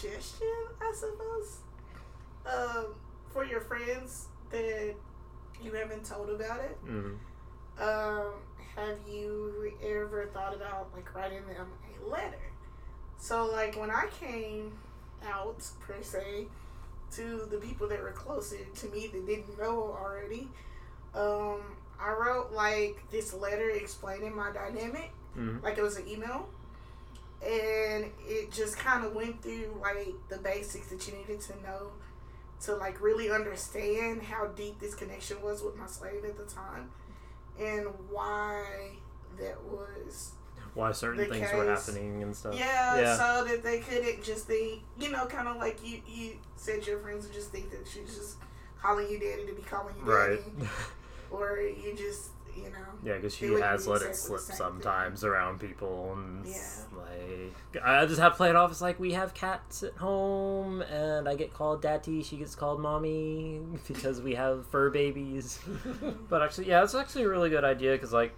[0.09, 0.47] Suggestion,
[0.81, 1.57] I suppose.
[2.45, 2.85] Um,
[3.31, 4.93] for your friends that
[5.61, 7.17] you haven't told about it, Mhm.
[7.79, 8.33] um,
[8.75, 11.71] have you ever thought about like writing them
[12.03, 12.51] a letter?
[13.17, 14.77] So, like when I came
[15.23, 16.47] out per se
[17.11, 20.51] to the people that were closer to me that didn't know already,
[21.13, 21.61] um,
[21.99, 25.63] I wrote like this letter explaining my dynamic, Mhm.
[25.63, 26.47] like it was an email,
[27.41, 31.91] and it just kind of went through like the basics that you needed to know
[32.61, 36.89] to like really understand how deep this connection was with my slave at the time
[37.59, 38.63] and why
[39.37, 40.31] that was
[40.73, 42.55] Why certain things were happening and stuff.
[42.57, 43.17] yeah, Yeah.
[43.17, 46.99] so that they couldn't just think you know kind of like you you said your
[46.99, 48.37] friends would just think that she's just
[48.81, 50.69] calling you daddy to be calling you daddy Right.
[51.31, 52.69] or you just you know
[53.03, 54.55] Yeah, because she has let it slip same thing.
[54.55, 56.61] sometimes around people, and Yeah.
[56.95, 60.81] like I just have to play it off as like we have cats at home,
[60.81, 65.59] and I get called daddy, she gets called mommy because we have fur babies.
[66.29, 68.33] but actually, yeah, it's actually a really good idea because like,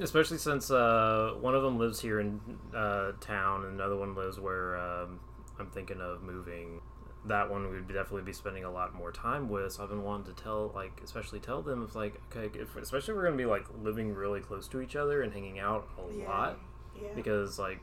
[0.00, 2.40] especially since uh, one of them lives here in
[2.74, 5.20] uh, town, and another one lives where um,
[5.58, 6.80] I'm thinking of moving
[7.26, 9.72] that one we'd definitely be spending a lot more time with.
[9.72, 13.12] So I've been wanting to tell, like, especially tell them if, like, okay, if especially
[13.12, 16.16] if we're gonna be like living really close to each other and hanging out a
[16.16, 16.28] Yeah.
[16.28, 16.58] lot,
[17.00, 17.80] yeah because like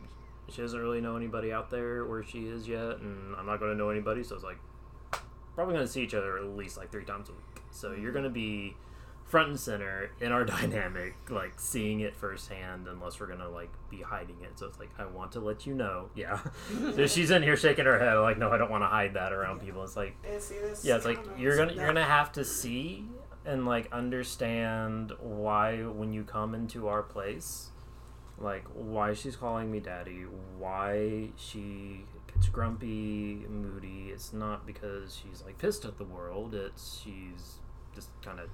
[0.50, 3.76] she doesn't really know anybody out there where she is yet, and I'm not gonna
[3.76, 4.60] know anybody, so it's like
[5.56, 7.64] probably gonna see each other at least like three times a week.
[7.72, 8.14] So you're mm-hmm.
[8.14, 8.76] gonna be
[9.28, 14.02] front and center in our dynamic, like seeing it firsthand, unless we're gonna like be
[14.02, 14.58] hiding it.
[14.58, 16.40] So it's like I want to let you know, yeah.
[16.96, 19.34] so she's in here shaking her head, like, no, I don't want to hide that
[19.34, 19.84] around people.
[19.84, 23.06] It's like And see, this, yeah, it's like you're gonna you're gonna have to see
[23.46, 27.70] and like understand why when you come into our place,
[28.38, 30.26] like why she's calling me daddy,
[30.58, 34.10] why she gets grumpy, moody.
[34.12, 36.54] It's not because she's like pissed at the world.
[36.54, 37.60] It's she's
[37.96, 38.50] just kind of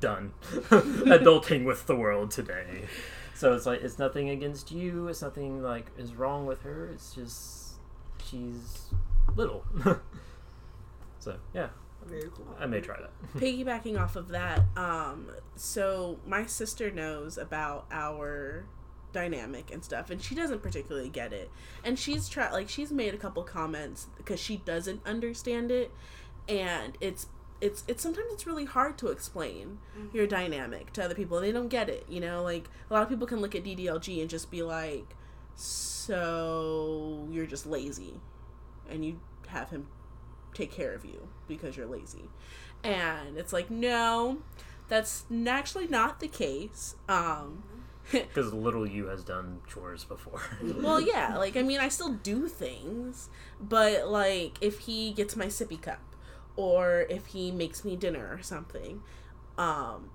[0.00, 2.84] done adulting with the world today.
[3.34, 5.08] So it's like it's nothing against you.
[5.08, 6.88] It's nothing like is wrong with her.
[6.88, 7.74] It's just
[8.24, 8.90] she's
[9.36, 9.64] little.
[11.18, 11.68] so yeah,
[12.04, 12.46] Very cool.
[12.58, 13.10] I may try that.
[13.36, 18.66] piggybacking off of that um so my sister knows about our
[19.12, 21.50] dynamic and stuff and she doesn't particularly get it
[21.82, 25.90] and she's tried like she's made a couple comments because she doesn't understand it
[26.48, 27.26] and it's
[27.60, 29.78] it's it's sometimes it's really hard to explain
[30.12, 31.40] your dynamic to other people.
[31.40, 32.42] They don't get it you know?
[32.42, 35.14] Like a lot of people can look at ddlg and just be like
[35.54, 38.14] so you're just lazy
[38.88, 39.86] and you have him
[40.54, 42.30] take care of you because you're lazy.
[42.84, 44.38] And it's like no
[44.88, 47.62] that's n- actually not the case um
[48.12, 50.40] Because little you has done chores before.
[50.80, 53.28] well yeah like i mean i still do things
[53.60, 56.00] but like if he gets my sippy cup
[56.58, 59.00] or if he makes me dinner or something
[59.56, 60.10] um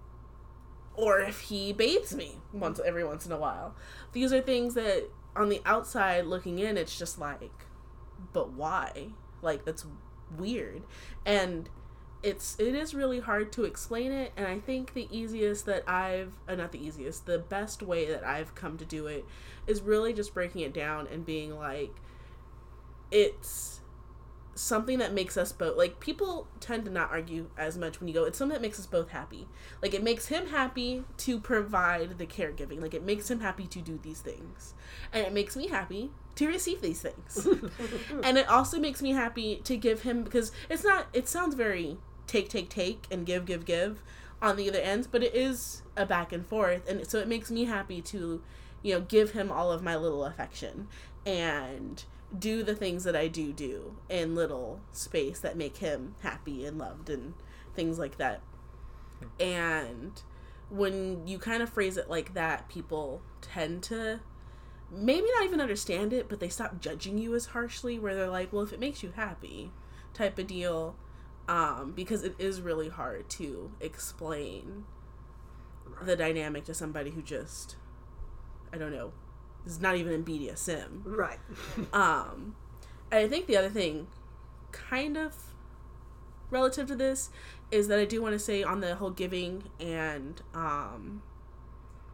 [0.96, 3.74] or if he bathes me once every once in a while.
[4.12, 7.66] These are things that on the outside looking in it's just like
[8.34, 9.08] but why?
[9.42, 9.86] Like that's
[10.38, 10.84] weird.
[11.26, 11.70] And
[12.22, 16.32] it's it is really hard to explain it and i think the easiest that i've
[16.48, 19.26] uh, not the easiest the best way that i've come to do it
[19.68, 21.92] is really just breaking it down and being like
[23.12, 23.82] it's
[24.56, 28.14] something that makes us both like people tend to not argue as much when you
[28.14, 29.48] go it's something that makes us both happy.
[29.82, 32.82] Like it makes him happy to provide the caregiving.
[32.82, 34.74] Like it makes him happy to do these things.
[35.12, 37.48] And it makes me happy to receive these things.
[38.24, 41.98] And it also makes me happy to give him because it's not it sounds very
[42.28, 44.02] take take take and give give give
[44.44, 47.50] on the other ends, but it is a back and forth, and so it makes
[47.50, 48.42] me happy to,
[48.82, 50.88] you know, give him all of my little affection.
[51.26, 52.04] And
[52.38, 56.78] do the things that I do do in little space that make him happy and
[56.78, 57.34] loved and
[57.76, 58.42] things like that.
[59.40, 60.22] And
[60.70, 64.20] when you kind of phrase it like that, people tend to
[64.92, 68.52] maybe not even understand it, but they stop judging you as harshly, where they're like,
[68.52, 69.72] well, if it makes you happy,
[70.14, 70.96] type of deal.
[71.46, 74.86] Um, because it is really hard to explain
[76.02, 77.76] the dynamic to somebody who just,
[78.72, 79.12] I don't know,
[79.66, 81.02] is not even in BDSM.
[81.06, 81.40] Right.
[81.94, 82.56] Um,
[83.12, 84.08] and I think the other thing,
[84.72, 85.36] kind of
[86.50, 87.30] relative to this,
[87.72, 91.22] is that I do want to say on the whole giving and um,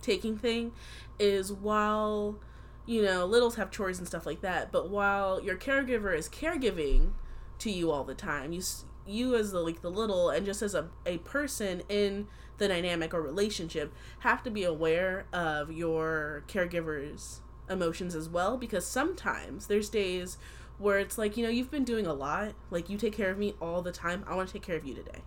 [0.01, 0.71] taking thing,
[1.17, 2.39] is while
[2.85, 7.11] you know littles have chores and stuff like that, but while your caregiver is caregiving
[7.59, 8.61] to you all the time, you
[9.05, 12.27] you as the like the little and just as a, a person in
[12.59, 18.85] the dynamic or relationship have to be aware of your caregiver's emotions as well because
[18.85, 20.37] sometimes there's days
[20.77, 23.37] where it's like you know you've been doing a lot like you take care of
[23.37, 25.19] me all the time i want to take care of you today.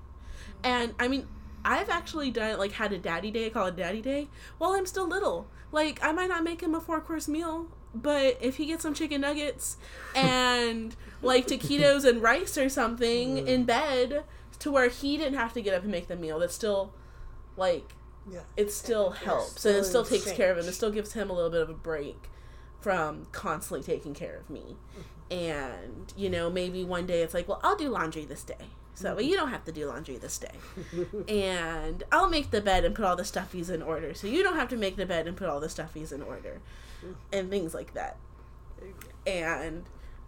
[0.65, 1.27] And i mean
[1.65, 4.29] i've actually done like had a daddy day I call it daddy day
[4.59, 5.49] while i'm still little.
[5.71, 8.95] Like i might not make him a four course meal but if he gets some
[8.95, 9.77] chicken nuggets
[10.15, 13.67] and like taquitos and rice or something in mm.
[13.67, 14.25] bed
[14.59, 16.93] to where he didn't have to get up and make the meal that's still
[17.63, 17.95] like
[18.31, 18.41] Yeah.
[18.57, 20.67] it still helps and it still takes care of him.
[20.69, 22.29] It still gives him a little bit of a break
[22.81, 24.77] from constantly taking care of me.
[25.31, 28.67] And, you know, maybe one day it's like, well, I'll do laundry this day.
[28.95, 30.57] So that way you don't have to do laundry this day.
[31.29, 34.13] and I'll make the bed and put all the stuffies in order.
[34.15, 36.61] So you don't have to make the bed and put all the stuffies in order.
[37.33, 38.17] And things like that.
[39.27, 39.85] And,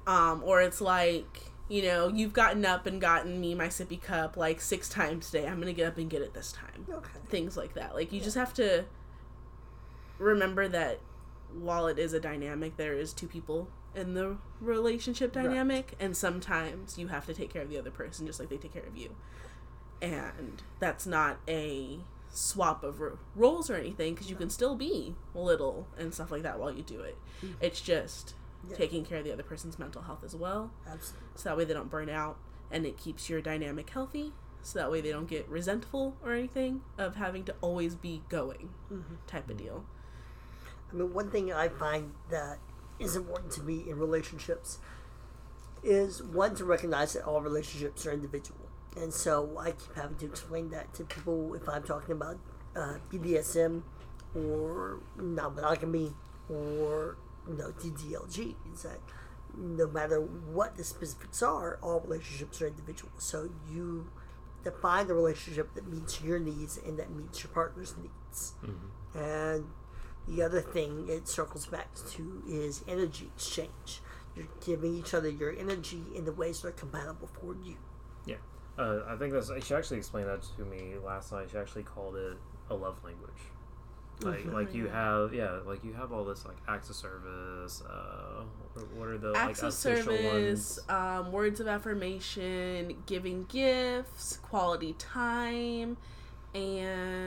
[0.07, 4.37] um, or it's like, you know, you've gotten up and gotten me my sippy cup
[4.37, 5.47] like six times today.
[5.47, 7.09] I'm going to get up and get it this time Okay.
[7.29, 7.95] things like that.
[7.95, 8.85] Like you just have to
[10.19, 11.01] remember that
[11.59, 15.45] while it is a dynamic, there is two people in the relationship Right.
[15.45, 18.57] dynamic, and sometimes you have to take care of the other person just like they
[18.57, 19.15] take care of you.
[20.03, 25.15] And that's not a swap of ro- roles or anything because you can still be
[25.35, 27.17] little and stuff like that while you do it.
[27.43, 27.55] Mm.
[27.61, 28.35] It's just
[28.69, 28.77] Yeah.
[28.77, 30.71] taking care of the other person's mental health as well.
[30.87, 31.29] Absolutely.
[31.35, 32.37] so that way they don't burn out
[32.71, 34.33] and it keeps your dynamic healthy.
[34.63, 38.71] So that way they don't get resentful or anything of having to always be going
[39.27, 39.85] type of deal.
[40.91, 42.59] I mean, one thing I find that
[42.99, 44.79] is important to me in relationships
[45.83, 50.27] is one to recognize that all relationships are individual, and so I keep having to
[50.27, 52.39] explain that to people if I'm talking about
[52.75, 53.83] uh, BDSM
[54.35, 56.15] or non-monogamy
[56.49, 57.17] or
[57.49, 58.55] you know DDLG.
[58.73, 59.01] Is that
[59.57, 63.13] no matter what the specifics are, all relationships are individual.
[63.19, 64.11] So you
[64.63, 68.55] define the relationship that meets your needs and that meets your partner's needs.
[69.15, 69.67] And
[70.27, 74.01] the other thing it circles back to is energy exchange.
[74.35, 77.77] You're giving each other your energy in the ways that are compatible for you.
[78.27, 78.37] Yeah,
[78.79, 79.51] uh, I think that's.
[79.65, 81.49] She actually explained that to me last night.
[81.53, 82.37] She actually called it
[82.71, 83.31] a love language.
[84.23, 87.83] Like, like you have, yeah, like you have all this like access service.
[87.83, 88.43] Uh,
[88.75, 90.79] what- what are the acts like service ones?
[90.89, 95.97] um, words of affirmation giving gifts quality time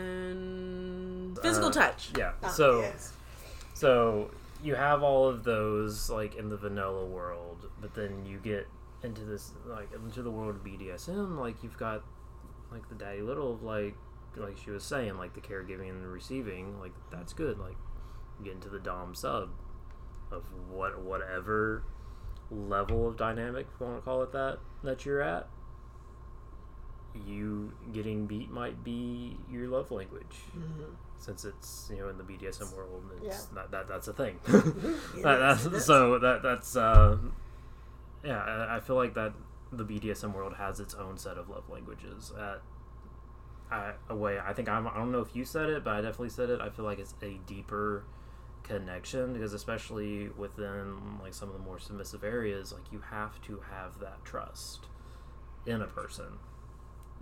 [0.08, 2.34] and physical Uh, touch Yeah.
[2.44, 3.14] Ah, so, yes.
[3.74, 4.30] so
[4.64, 8.68] you have all of those like in the vanilla world, but then you get
[9.04, 11.38] into this like into the world of BDSM.
[11.38, 12.02] Like you've got
[12.72, 13.96] like the daddy little of like
[14.40, 16.80] like she was saying like the caregiving and the receiving.
[16.80, 17.58] Like that's good.
[17.60, 17.76] Like
[18.40, 19.50] you get into the dom sub
[20.32, 21.84] of what whatever
[22.52, 25.48] level of dynamic if you want to call it that that you're at.
[27.26, 30.36] You getting beat might be your love language
[31.16, 33.56] since it's you know in the BDSM world, it's Yeah.
[33.56, 34.40] that, that that's a thing.
[34.48, 37.18] That- that's, so that that's uh,
[38.24, 38.38] yeah.
[38.44, 39.34] I, I feel like that
[39.72, 42.32] the BDSM world has its own set of love languages.
[42.38, 42.62] At
[43.72, 46.02] I, a way, I think I'm, I don't know if you said it, but I
[46.02, 46.62] definitely said it.
[46.62, 48.04] I feel like it's a deeper
[48.64, 53.62] connection because especially within like some of the more submissive areas, like you have to
[53.72, 54.86] have that trust
[55.66, 56.40] in a person.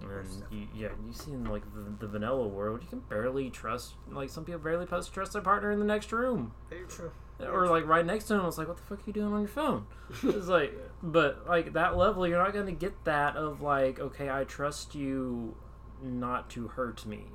[0.01, 3.93] And you, yeah, you see in like the, the vanilla world, you can barely trust.
[4.11, 7.11] Like some people barely trust trust their partner in the next room Very true.
[7.39, 8.45] or like right next to him.
[8.45, 9.85] It's like, what the fuck are you doing on your phone?
[10.23, 14.43] it's like, but like that level, you're not gonna get that of like, okay, I
[14.43, 15.55] trust you
[16.03, 17.25] not to hurt me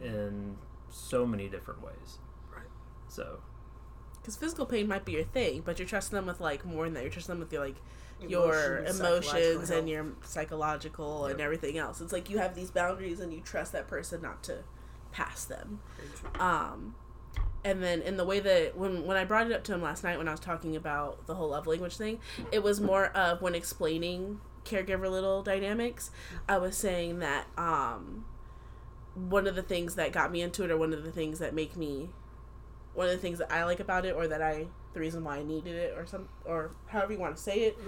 [0.00, 0.56] in
[0.88, 2.18] so many different ways.
[2.54, 2.66] Right.
[3.08, 3.40] So,
[4.20, 6.94] because physical pain might be your thing, but you're trusting them with like more than
[6.94, 7.02] that.
[7.02, 7.76] You're trusting them with your like
[8.20, 12.00] your Emotions, emotions and your psychological and everything else.
[12.00, 14.58] It's like you have these boundaries and you trust that person not to
[15.10, 15.80] pass them.
[16.38, 16.94] Um,
[17.64, 20.04] and then in the way that when when I brought it up to him last
[20.04, 22.18] night when I was talking about the whole love language thing,
[22.52, 26.10] it was more of when explaining caregiver little dynamics.
[26.48, 28.24] I was saying that um,
[29.14, 31.54] one of the things that got me into it, or one of the things that
[31.54, 32.10] make me,
[32.94, 35.38] one of the things that I like about it, or that I the reason why
[35.38, 37.78] I needed it, or some, or however you want to say it,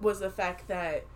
[0.00, 1.06] was the fact that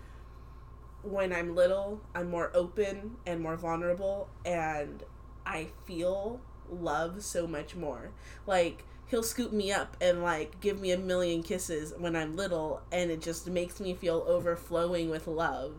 [1.03, 5.03] when I'm little, I'm more open and more vulnerable, and
[5.45, 8.11] I feel love so much more.
[8.47, 12.83] Like he'll scoop me up and like give me a million kisses when I'm little,
[12.93, 15.75] and it just makes me feel overflowing with love.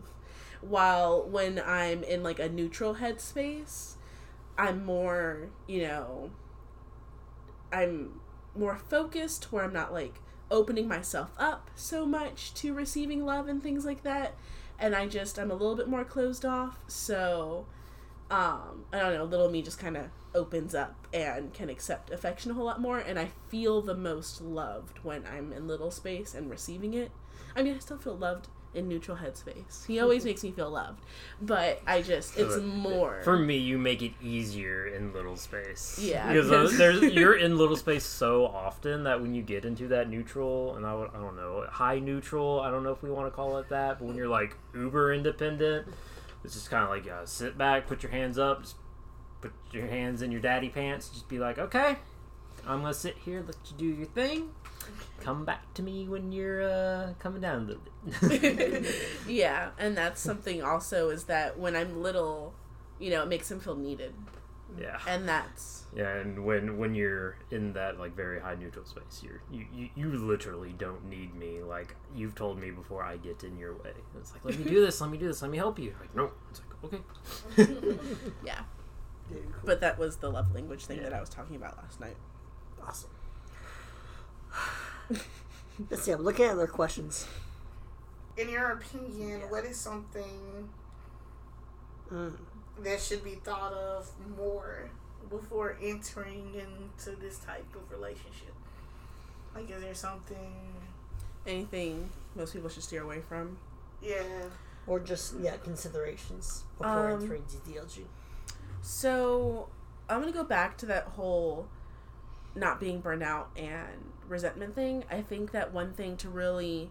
[0.60, 3.94] While when I'm in like a neutral headspace,
[4.56, 6.30] I'm more, you know,
[7.72, 8.20] I'm
[8.54, 10.20] more focused where I'm not like
[10.50, 14.34] opening myself up so much to receiving love and things like that.
[14.78, 16.78] And I just I'm a little bit more closed off.
[16.86, 17.66] So
[18.32, 22.50] um I don't know, little me just kind of opens up and can accept affection
[22.50, 26.34] a whole lot more and I feel the most loved when I'm in little space
[26.34, 27.10] and receiving it.
[27.54, 29.86] I mean, I still feel loved in neutral headspace.
[29.86, 31.02] He always makes me feel loved,
[31.42, 35.98] but I just it's more For me, you make it easier in little space.
[36.00, 39.88] Yeah, because because- there's you're in little space so often that when you get into
[39.88, 43.26] that neutral, and I, I don't know high neutral, I don't know if we want
[43.26, 45.86] to call it that, but when you're like uber independent,
[46.44, 48.76] it's just kind of like uh, sit back, put your hands up, just
[49.40, 51.96] put your hands in your daddy pants, just be like, okay,
[52.66, 54.50] I'm gonna sit here, let you do your thing.
[55.20, 57.82] Come back to me when you're uh, coming down a little
[58.28, 58.94] bit.
[59.28, 62.54] yeah, and that's something also is that when I'm little,
[62.98, 64.14] you know, it makes him feel needed.
[64.80, 64.98] Yeah.
[65.06, 69.42] And that's Yeah, and when when you're in that like very high neutral space, you're
[69.50, 71.62] you, you, you literally don't need me.
[71.62, 73.92] Like you've told me before, I get in your way.
[74.18, 75.94] It's like let me do this, let me do this, let me help you.
[76.00, 77.02] Like no, it's like
[77.56, 77.96] okay.
[78.44, 78.60] yeah.
[79.30, 79.62] Very cool.
[79.64, 82.16] But that was the love language thing that I was talking about last night.
[82.86, 83.10] Awesome.
[85.90, 86.12] Let's see.
[86.12, 87.26] I'm looking at other questions.
[88.36, 90.68] In your opinion, what is something
[92.12, 92.36] Mm.
[92.84, 94.90] That should be thought of more
[95.30, 98.54] before entering into this type of relationship?
[99.54, 100.76] Like, is there something?
[101.46, 103.58] Anything most people should steer away from.
[104.00, 104.22] Yeah.
[104.86, 108.06] Or just yeah, considerations before Um, entering DDLG.
[108.80, 109.68] So
[110.08, 111.68] I'm gonna go back to that whole
[112.54, 115.04] not being burned out and resentment thing.
[115.10, 116.90] I think that one thing to really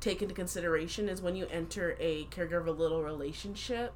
[0.00, 3.94] take into consideration is when you enter a caregiver little relationship,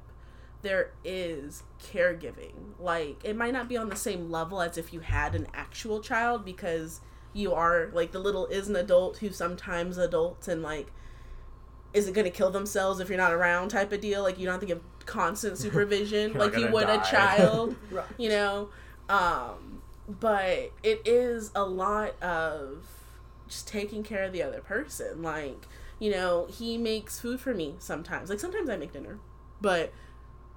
[0.61, 2.53] there is caregiving.
[2.79, 6.01] Like it might not be on the same level as if you had an actual
[6.01, 7.01] child because
[7.33, 10.91] you are like the little is an adult who sometimes adults and like
[11.93, 14.21] is it going to kill themselves if you're not around type of deal?
[14.21, 18.05] Like you don't have to give constant supervision like you gonna would a child Right.
[18.17, 18.69] you know?
[19.07, 22.85] Um but it is a lot of
[23.47, 25.21] just taking care of the other person.
[25.21, 25.67] Like
[25.99, 28.29] you know he makes food for me sometimes.
[28.29, 29.19] Like sometimes i make dinner
[29.61, 29.91] but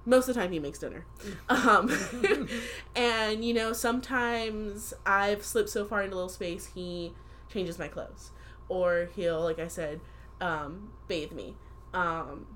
[0.05, 1.05] most of the time he makes dinner.
[1.49, 1.89] Um
[2.95, 7.13] and you know sometimes i've slipped so far into little space he
[7.51, 8.31] changes my clothes.
[8.69, 10.01] Or he'll like i said
[10.41, 11.55] um bathe me.
[11.93, 12.47] Um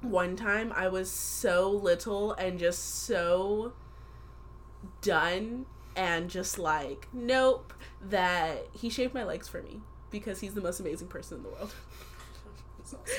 [0.00, 3.72] one time i was so little and just so
[5.00, 5.64] done
[5.94, 9.80] and just like nope that he shaved my legs for me
[10.10, 11.72] because he's the most amazing person in the world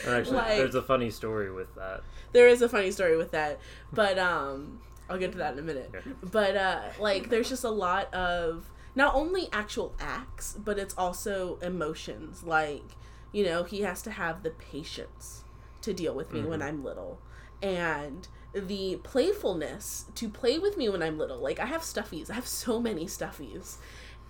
[0.07, 2.01] actually, Like- there's a funny story with that.
[2.31, 3.59] there is a funny story with that
[3.91, 5.91] but um i'll get to that in a minute.
[5.95, 6.11] Okay.
[6.31, 11.57] but uh like there's just a lot of not only actual acts but it's also
[11.61, 12.43] emotions.
[12.43, 12.83] Like
[13.31, 15.43] you know he has to have the patience
[15.81, 17.19] to deal with me when i'm little.
[17.61, 21.39] And the playfulness to play with me when i'm little.
[21.39, 22.29] Like i have stuffies.
[22.29, 23.77] I have so many stuffies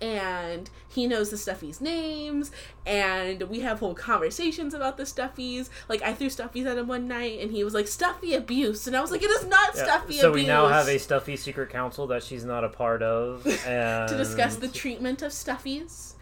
[0.00, 2.50] and he knows the stuffies names
[2.84, 5.68] and we have whole conversations about the stuffies.
[5.88, 8.86] Like i threw stuffies at him one night and he was like stuffy abuse.
[8.86, 10.98] And i was like it is not Yeah, stuffy so abuse we now have a
[10.98, 15.32] stuffy secret council that she's not a part of, and to discuss the treatment of
[15.32, 16.14] stuffies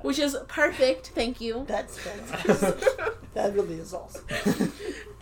[0.00, 1.64] which is perfect thank you.
[1.66, 2.80] That's fantastic.
[3.34, 4.24] that really is awesome.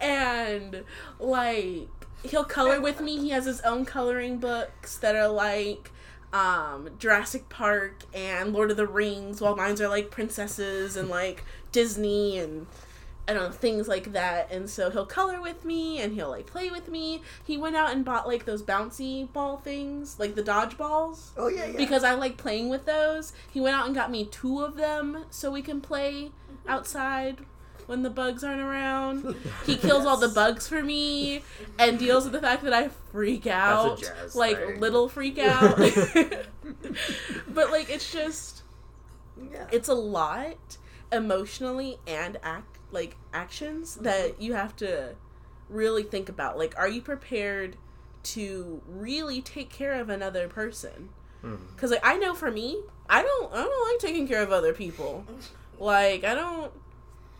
[0.01, 0.85] and
[1.19, 1.89] like
[2.23, 3.19] he'll color with me.
[3.19, 5.91] He has his own coloring books that are like
[6.37, 11.45] um Jurassic Park and Lord of the Rings while mine's are like princesses and like
[11.73, 12.67] Disney and
[13.29, 14.53] I don't know, things like that.
[14.53, 17.23] And so he'll color with me and he'll like play with me.
[17.45, 21.31] He went out and bought like those bouncy ball things, like the dodgeballs.
[21.37, 21.77] Oh yeah, yeah.
[21.77, 23.33] Because I like playing with those.
[23.51, 26.31] He went out and got me two of them so we can play
[26.69, 27.39] outside
[27.87, 29.35] when the bugs aren't around.
[29.65, 31.43] He kills all the bugs for me
[31.79, 34.03] and deals with the fact that I freak out.
[34.35, 34.81] like thing.
[34.81, 35.77] little freak out.
[37.49, 38.63] but like it's just
[39.51, 39.67] yeah.
[39.73, 40.79] it's a lot
[41.13, 45.15] emotionally and act like actions that you have to
[45.69, 47.77] really think about like are you prepared
[48.23, 51.11] to really take care of another person
[51.75, 54.73] because like i know for me i don't i don't like taking care of other
[54.73, 55.25] people
[55.79, 56.73] like i don't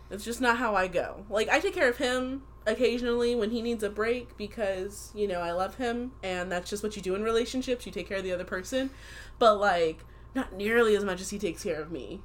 [0.09, 1.25] it's just not how i go.
[1.29, 5.39] Like i take care of him occasionally when he needs a break because you know
[5.39, 7.85] i love him and that's just what you do in relationships.
[7.85, 8.89] You take care of the other person.
[9.39, 10.03] But like
[10.35, 12.21] not nearly as much as he takes care of me.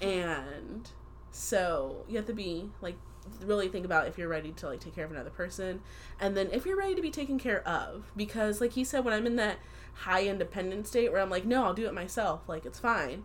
[0.00, 0.90] And
[1.30, 2.96] so you have to be like
[3.44, 5.80] really think about if you're ready to like take care of another person.
[6.18, 9.14] And then if you're ready to be taken care of because like he said when
[9.14, 9.58] i'm in that
[9.94, 13.24] high independent state where i'm like no i'll do it myself like it's fine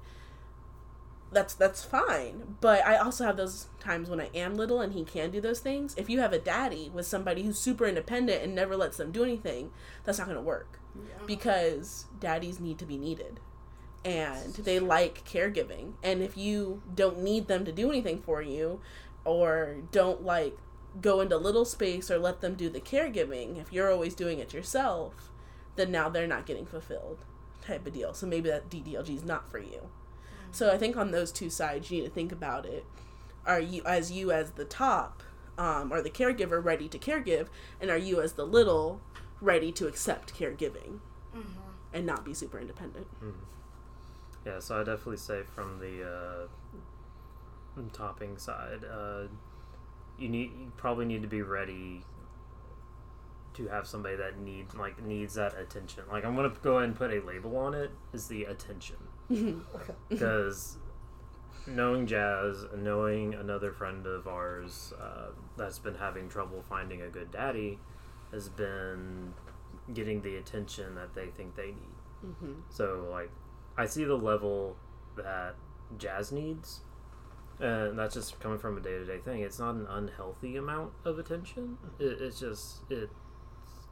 [1.35, 2.55] that's that's fine.
[2.61, 5.59] But i also have those times when i am little and he can do those
[5.59, 5.93] things.
[5.97, 9.23] If you have a daddy with somebody who's super independent and never lets them do
[9.23, 9.71] anything
[10.03, 10.79] that's not going to work
[11.27, 13.39] because daddies need to be needed.
[14.03, 15.93] And they like caregiving.
[16.03, 18.79] And if you don't need them to do anything for you
[19.23, 20.57] or don't like
[21.01, 24.53] go into little space or let them do the caregiving if you're always doing it
[24.53, 25.29] yourself
[25.75, 27.25] then now they're not getting fulfilled
[27.61, 28.13] type of deal.
[28.13, 29.89] So maybe that ddlg is not for you
[30.55, 32.85] so i think on those two sides you need to think about it.
[33.45, 35.21] Are you as you as the top
[35.57, 37.47] um, or the caregiver ready to caregive
[37.79, 39.01] and are you as the little
[39.39, 40.99] ready to accept caregiving?
[41.93, 43.07] And not be super independent.
[44.45, 46.47] Yeah, so I definitely say from the
[47.77, 49.23] uh, topping side, uh,
[50.17, 52.03] you need you probably need to be ready
[53.53, 56.03] to have somebody that need like needs that attention.
[56.11, 58.97] Like I'm gonna go ahead and put a label on it is the attention
[60.09, 60.77] because
[61.67, 67.31] knowing Jaz, knowing another friend of ours uh, that's been having trouble finding a good
[67.31, 67.79] daddy,
[68.31, 69.33] has been
[69.93, 72.33] getting the attention that they think they need.
[72.39, 73.31] hmm So like,
[73.77, 74.75] I see the level
[75.17, 75.55] that
[75.97, 76.81] Jaz needs,
[77.59, 79.41] and that's just coming from a day to day thing.
[79.41, 81.77] It's not an unhealthy amount of attention.
[81.99, 83.11] It, it's just it's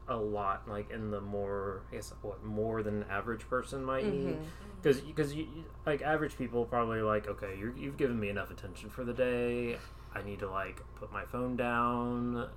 [0.07, 0.67] a lot.
[0.67, 4.37] Like in the more, I guess what more than an average person might need.
[4.81, 8.51] Because because you, you- like average people probably like okay you're, you've given me enough
[8.51, 9.77] attention for the day.
[10.15, 12.49] I need to like put my phone down.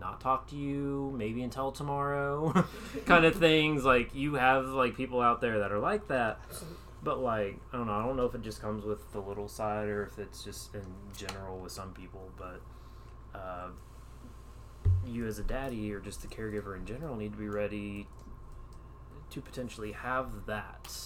[0.00, 2.64] Not talk to you maybe until tomorrow,
[3.06, 3.84] kind of things.
[3.84, 6.38] Like you have like people out there that are like that,
[7.02, 7.92] but like I don't know.
[7.94, 10.72] I don't know if it just comes with the little side or if it's just
[10.74, 10.84] in
[11.16, 12.30] general with some people.
[12.38, 12.60] But
[13.36, 13.68] uh,
[15.06, 18.06] you as a daddy or just a caregiver in general need to be ready
[19.30, 20.96] to potentially have that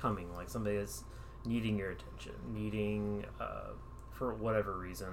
[0.00, 0.34] coming.
[0.34, 1.04] Like somebody that's
[1.44, 3.72] needing your attention, needing uh,
[4.12, 5.12] for whatever reason.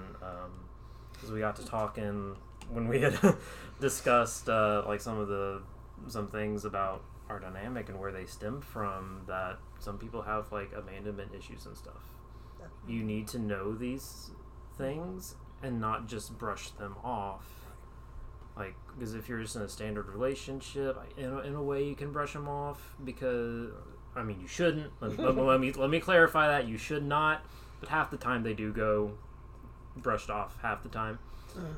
[1.12, 2.36] Because we got to talking
[2.72, 3.18] when we had
[3.80, 5.62] discussed uh, like some of the
[6.08, 10.72] some things about our dynamic and where they stem from that some people have like
[10.74, 12.14] abandonment issues and stuff
[12.88, 14.32] you need to know these
[14.78, 17.63] things and not just brush them off
[18.56, 21.96] like because if you're just in a standard relationship in a, in a way you
[21.96, 23.72] can brush them off because
[24.16, 27.44] i mean you shouldn't let, let, let me let me clarify that you should not
[27.80, 29.12] but half the time they do go
[29.96, 31.18] brushed off half the time
[31.56, 31.74] mm-hmm.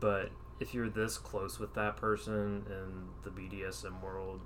[0.00, 0.30] but
[0.60, 4.40] if you're this close with that person in the BDSM world,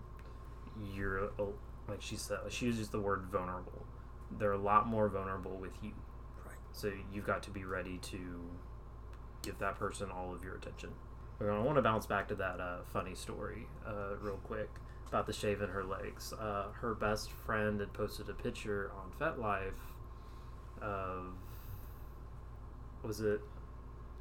[0.94, 1.44] you're a,
[1.88, 2.38] like she said.
[2.50, 3.86] She uses the word vulnerable.
[4.30, 5.92] They're a lot more vulnerable with you.
[6.44, 6.56] Right.
[6.72, 8.18] So you've got to be ready to
[9.42, 10.90] give that person all of your attention.
[11.50, 14.68] I want to bounce back to that uh, funny story uh, real quick
[15.08, 16.32] about the shave in her legs.
[16.32, 19.72] Uh, her best friend had posted a picture on FetLife
[20.80, 21.34] of
[23.02, 23.40] was it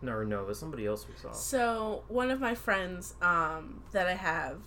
[0.02, 1.32] no no it was somebody else we saw.
[1.32, 4.58] So one of my friends um, that I have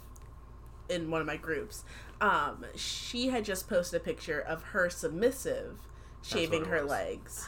[0.88, 1.84] in one of my groups,
[2.20, 5.78] um, she had just posted a picture of her submissive
[6.22, 6.90] shaving her was.
[6.90, 7.46] legs.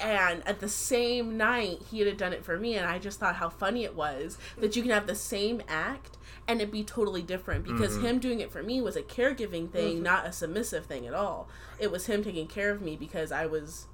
[0.00, 3.36] And at the same night, he had done it for me, and I just thought
[3.36, 6.16] how funny it was that you can have the same act
[6.48, 8.06] and it be totally different because mm-hmm.
[8.06, 10.02] him doing it for me was a caregiving thing, mm-hmm.
[10.02, 11.48] not a submissive thing at all.
[11.78, 13.86] It was him taking care of me because I was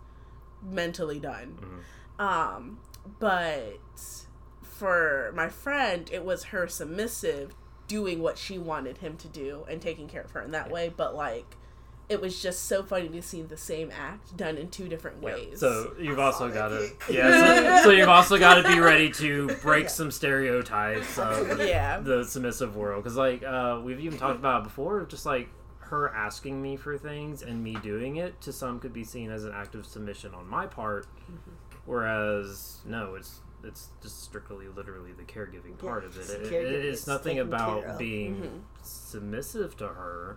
[0.63, 1.59] mentally done.
[1.61, 2.23] Mm-hmm.
[2.23, 2.79] Um,
[3.19, 3.79] but
[4.63, 7.55] for my friend, it was her submissive
[7.89, 10.93] doing what she wanted him to do and taking care of her in that way,
[10.95, 11.57] but like
[12.09, 15.35] it was just so funny to see the same act done in two different Yeah,
[15.35, 15.59] ways.
[15.61, 17.79] So you've also got to yeah.
[17.79, 22.25] So, so you've also got to be ready to break some stereotypes of yeah, the
[22.25, 25.05] submissive world because like uh, we've even talked about it before.
[25.07, 25.49] Just like
[25.79, 29.45] her asking me for things and me doing it to some could be seen as
[29.45, 31.07] an act of submission on my part,
[31.85, 36.21] whereas no, it's it's just strictly literally the caregiving part of it.
[36.21, 37.99] it's It- it- it's it's nothing about of.
[37.99, 38.85] being Mhm.
[38.87, 40.37] submissive to her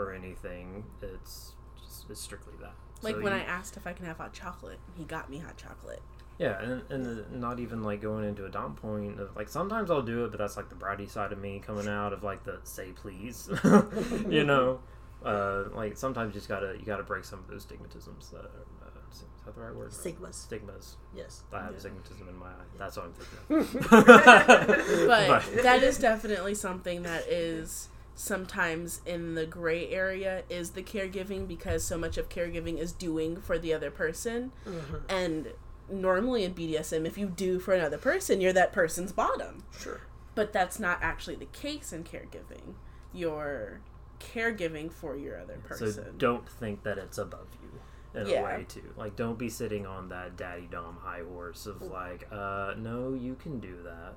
[0.00, 0.84] or anything.
[1.02, 2.72] It's just it's strictly that.
[3.02, 5.38] like So when you- I asked if I can have hot chocolate, he got me
[5.38, 6.02] hot chocolate.
[6.38, 9.90] Yeah, and, and the, not even like going into a dom point of like sometimes
[9.90, 12.44] I'll do it, but that's like the bratty side of me coming out of like
[12.44, 13.48] the say please,
[14.28, 14.80] you know.
[15.22, 18.30] Uh, like sometimes you just gotta you gotta break some of those stigmatisms.
[18.30, 19.92] That are, uh, is that the right word?
[19.92, 20.34] Stigmas.
[20.34, 20.96] Stigmas.
[21.14, 21.42] Yes.
[21.52, 21.90] I have Yeah.
[21.90, 22.64] stigmatism in my eye.
[22.78, 23.58] That's what I'm thinking.
[23.58, 23.90] Of.
[25.06, 31.46] But that is definitely something that is sometimes in the gray area is the caregiving
[31.48, 34.96] because so much of caregiving is doing for the other person Mm-hmm.
[35.08, 35.48] and
[35.90, 40.02] normally in BDSM if you do for another person you're that person's bottom Sure.
[40.34, 42.74] but that's not actually the case in caregiving
[43.12, 43.80] you're
[44.20, 48.40] caregiving for your other person So don't think that it's above you in Yeah.
[48.40, 48.92] a way too.
[48.96, 53.34] Like don't be sitting on that daddy dom high horse of like, uh, no, you
[53.36, 54.14] can do that.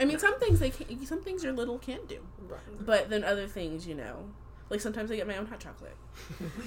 [0.00, 2.60] I mean some things they can, some things your little can't do Right.
[2.80, 4.24] But then other things, you know,
[4.70, 5.96] like sometimes I get my own hot chocolate.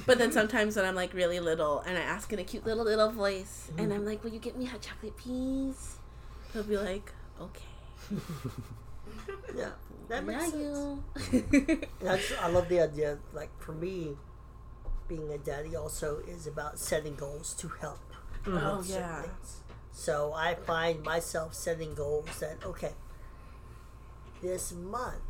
[0.06, 2.86] but then sometimes when I'm like really little and I ask in a cute little
[2.86, 5.98] little voice and I'm like, "Will you get me hot chocolate, please?"
[6.54, 7.66] He'll be like, "Okay."
[9.56, 9.70] Yeah.
[10.08, 11.44] That makes Love sense.
[11.52, 11.82] you.
[12.02, 13.18] That's I love the idea.
[13.34, 14.18] Like for me,
[15.08, 18.00] being a daddy also is about setting goals to help.
[18.48, 19.22] oh with certain yeah.
[19.22, 19.62] things.
[19.92, 22.94] So I find myself setting goals that okay,
[24.42, 25.22] this month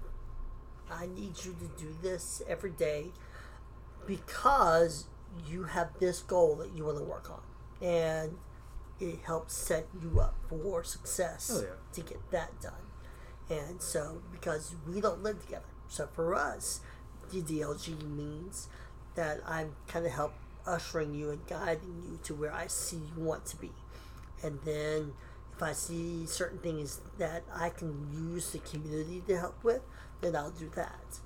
[0.91, 3.07] I need you to do this every day
[4.07, 5.05] because
[5.47, 7.41] you have this goal that you want to work on,
[7.87, 8.37] and
[8.99, 11.67] it helps set you up for success Oh, yeah.
[11.93, 12.73] to get that done.
[13.49, 16.81] And so, because we don't live together, so for us,
[17.31, 18.67] DDLG means
[19.15, 20.33] that I'm kind of help
[20.65, 23.71] ushering you and guiding you to where I see you want to be.
[24.43, 25.13] And then
[25.55, 29.81] if I see certain things that I can use the community to help with,
[30.21, 31.19] then I'll do that.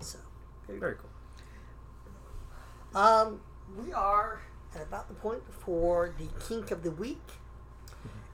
[0.00, 0.18] So,
[0.66, 0.86] there you go.
[0.86, 3.02] Very cool.
[3.02, 3.40] Um,
[3.78, 4.40] we are
[4.74, 7.22] at about the point for the kink of the week,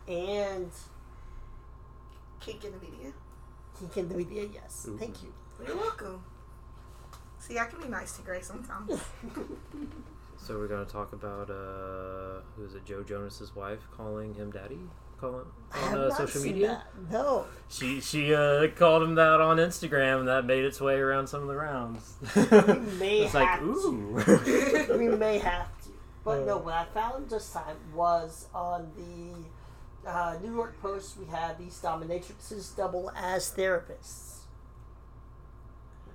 [0.09, 0.71] and
[2.41, 3.13] Kink in the media.
[3.79, 4.47] kink in the media.
[4.53, 4.97] Yes, Ooh.
[4.99, 5.33] thank you.
[5.67, 6.23] You're welcome.
[7.39, 9.01] See, I can be nice to Gray sometimes.
[10.39, 12.85] So we're gonna talk about uh, who is it?
[12.85, 14.79] Joe Jonas's wife calling him daddy.
[15.21, 16.85] Call him on uh, social media.
[16.95, 17.11] that.
[17.11, 21.27] No, She she uh, called him that on Instagram, and that made its way around
[21.27, 22.17] some of the rounds.
[23.01, 23.67] may it's like have to.
[23.67, 24.99] ooh.
[24.99, 25.91] we may have to.
[26.23, 31.17] But no, what I found this time was on the uh, New York Post.
[31.19, 34.41] We had these dominatrixes double as therapists.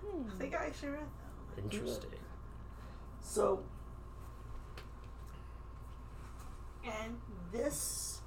[0.04, 1.00] I think I actually read
[1.56, 1.64] that.
[1.64, 2.10] Interesting.
[3.22, 3.64] So,
[6.84, 7.18] and
[7.52, 8.22] this,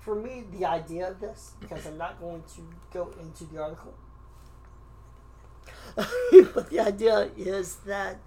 [0.00, 2.62] for me, the idea of this, because I'm not going to
[2.92, 3.94] go into the article,
[6.54, 8.18] but the idea is that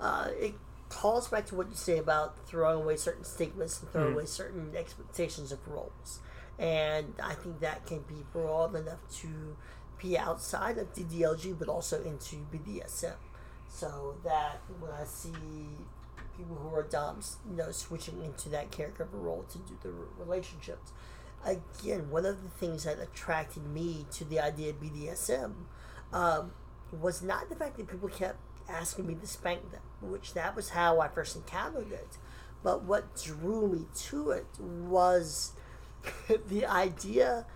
[0.00, 0.54] uh, it
[0.88, 4.14] calls back to what you say about throwing away certain stigmas and throwing Mhm.
[4.14, 6.20] away certain expectations of roles.
[6.58, 9.56] And I think that can be broad enough to
[10.00, 13.18] be outside of DDLG, but also into BDSM.
[13.68, 15.86] So that when I see
[16.38, 20.92] people who are doms, you know, switching into that caregiver role to do the relationships,
[21.44, 25.52] again, one of the things that attracted me to the idea of BDSM
[26.12, 26.52] um,
[26.98, 30.70] was not the fact that people kept asking me to spank them, which that was
[30.70, 32.18] how I first encountered it.
[32.62, 35.52] But what drew me to it was
[36.48, 37.46] the idea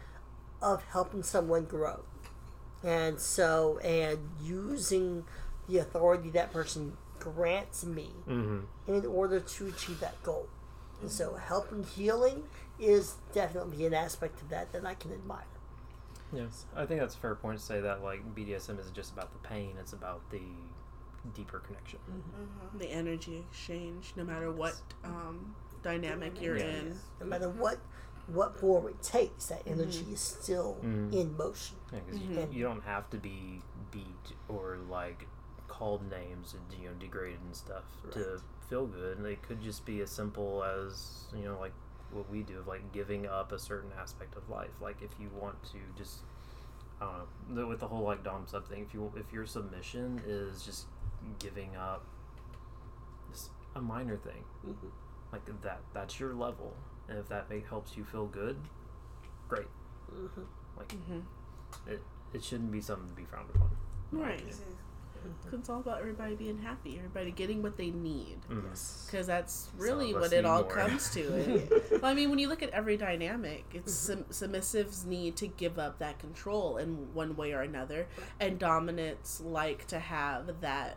[0.60, 2.04] of helping someone grow.
[2.84, 5.24] And so, and using
[5.68, 10.48] the authority that person grants me hmm in order to achieve that goal.
[11.00, 12.44] And so, helping healing
[12.78, 15.44] is definitely an aspect of that that I can admire.
[16.32, 19.32] Yes, I think that's a fair point to say that like BDSM isn't just about
[19.32, 20.40] the pain; it's about the
[21.34, 21.98] deeper connection.
[22.78, 26.80] The energy exchange, no matter what um, dynamic you're Yeah.
[26.80, 26.98] in.
[27.20, 27.78] No matter what
[28.28, 31.12] what form it takes, that energy is still Mhm.
[31.12, 31.76] in motion.
[31.92, 32.52] Yeah, 'cause Mhm.
[32.52, 35.26] you, you don't have to be beat or like
[35.72, 39.16] called names and you know degraded and stuff to feel good.
[39.16, 41.72] And it could just be as simple as you know like
[42.12, 44.70] what we do of like giving up a certain aspect of life.
[44.82, 46.18] Like if you want to just
[47.00, 47.16] I don't
[47.48, 48.82] know the- with the whole like dom sub thing.
[48.82, 50.86] If you if your submission is just
[51.38, 52.04] giving up
[53.30, 54.44] just a minor thing.
[54.66, 54.88] Mm-hmm.
[55.32, 56.76] Like that that's your level.
[57.08, 58.56] And if that make, helps you feel good,
[59.48, 59.68] great.
[60.14, 60.42] Mm-hmm.
[60.76, 60.94] Like
[61.86, 62.02] it
[62.34, 63.70] it shouldn't be something to be frowned upon.
[64.12, 64.44] Right.
[65.52, 68.38] It's all about everybody being happy, everybody getting what they need.
[68.50, 68.62] Mm.
[69.06, 70.70] Because that's really of what it all more.
[70.70, 71.22] comes to.
[71.42, 72.02] It.
[72.02, 75.78] well, I mean, when you look at every dynamic, it's sub- submissives need to give
[75.78, 78.06] up that control in one way or another,
[78.40, 80.96] and dominants like to have that,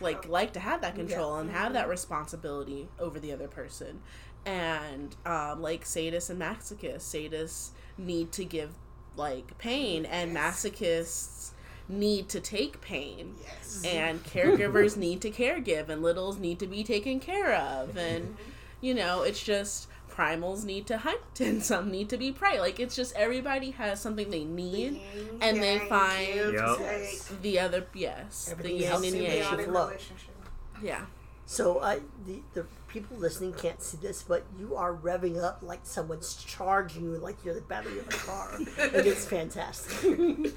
[0.00, 4.00] like like to have that control and have that responsibility over the other person.
[4.44, 8.70] And um, like sadists and masochists, sadists need to give
[9.16, 11.51] like pain, and masochists
[11.88, 13.82] need to take pain Yes.
[13.84, 18.36] and caregivers need to caregive and littles need to be taken care of and
[18.80, 22.78] you know it's just primals need to hunt and some need to be prey like
[22.78, 25.00] it's just everybody has something they need
[25.40, 27.40] and they find- Yep.
[27.42, 29.42] the other yes the Everything yin else and is yang symbiotic.
[29.42, 29.86] Symbiotic flow.
[29.86, 30.34] relationship.
[30.82, 31.04] yeah
[31.52, 35.80] So I the the people listening can't see this, but you are revving up like
[35.82, 38.54] someone's charging you like you're the battery of a car.
[38.78, 40.00] and it's fantastic.
[40.00, 40.50] Get a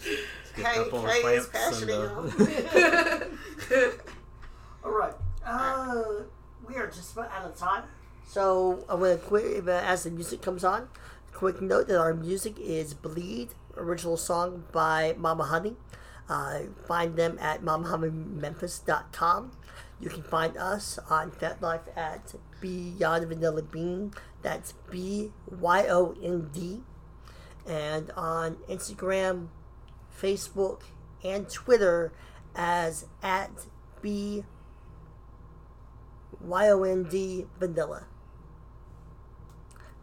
[0.55, 1.99] Hey, couple of K is passionate.
[3.73, 3.89] uh,
[4.85, 5.13] All right.
[5.45, 6.03] Uh,
[6.65, 7.83] we are just about out of time.
[8.25, 10.87] So I'm gonna quit as the music comes on.
[11.33, 15.75] Quick note that our music is "Bleed," original song by Mama Honey.
[16.29, 19.51] Uh, find them at mamahoneymemphis.com.
[19.99, 24.13] You can find us on FetLife at Beyond Vanilla Bean.
[24.41, 26.83] That's B Y O N D.
[27.67, 29.47] And on Instagram,
[30.21, 30.81] Facebook,
[31.23, 32.11] and Twitter
[32.55, 33.51] as at
[34.01, 34.43] B
[36.41, 38.03] Y O N D Vanilla.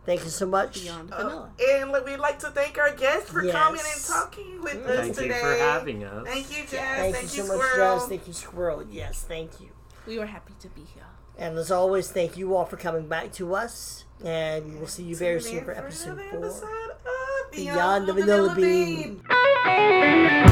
[0.04, 0.82] Thank you so much.
[0.82, 1.50] beyond Oh, vanilla
[1.94, 3.54] and we'd like to thank our guests for Yes.
[3.54, 5.28] coming and talking with us Thank today.
[5.28, 6.26] Thank you for having us.
[6.26, 6.70] Thank you, Jaz.
[6.70, 7.98] Thank, Thank, you you, so much, Squirrel.
[8.00, 8.08] Jaz.
[8.08, 8.84] Thank you, Squirrel.
[8.90, 9.68] Yes, thank you.
[10.06, 11.04] We were happy to be here
[11.38, 14.04] And as always, thank you all for coming back to us.
[14.24, 16.46] And we will see you very soon for episode four.
[16.46, 19.22] episode of Beyond the Vanilla Bean.
[19.64, 20.51] Bean.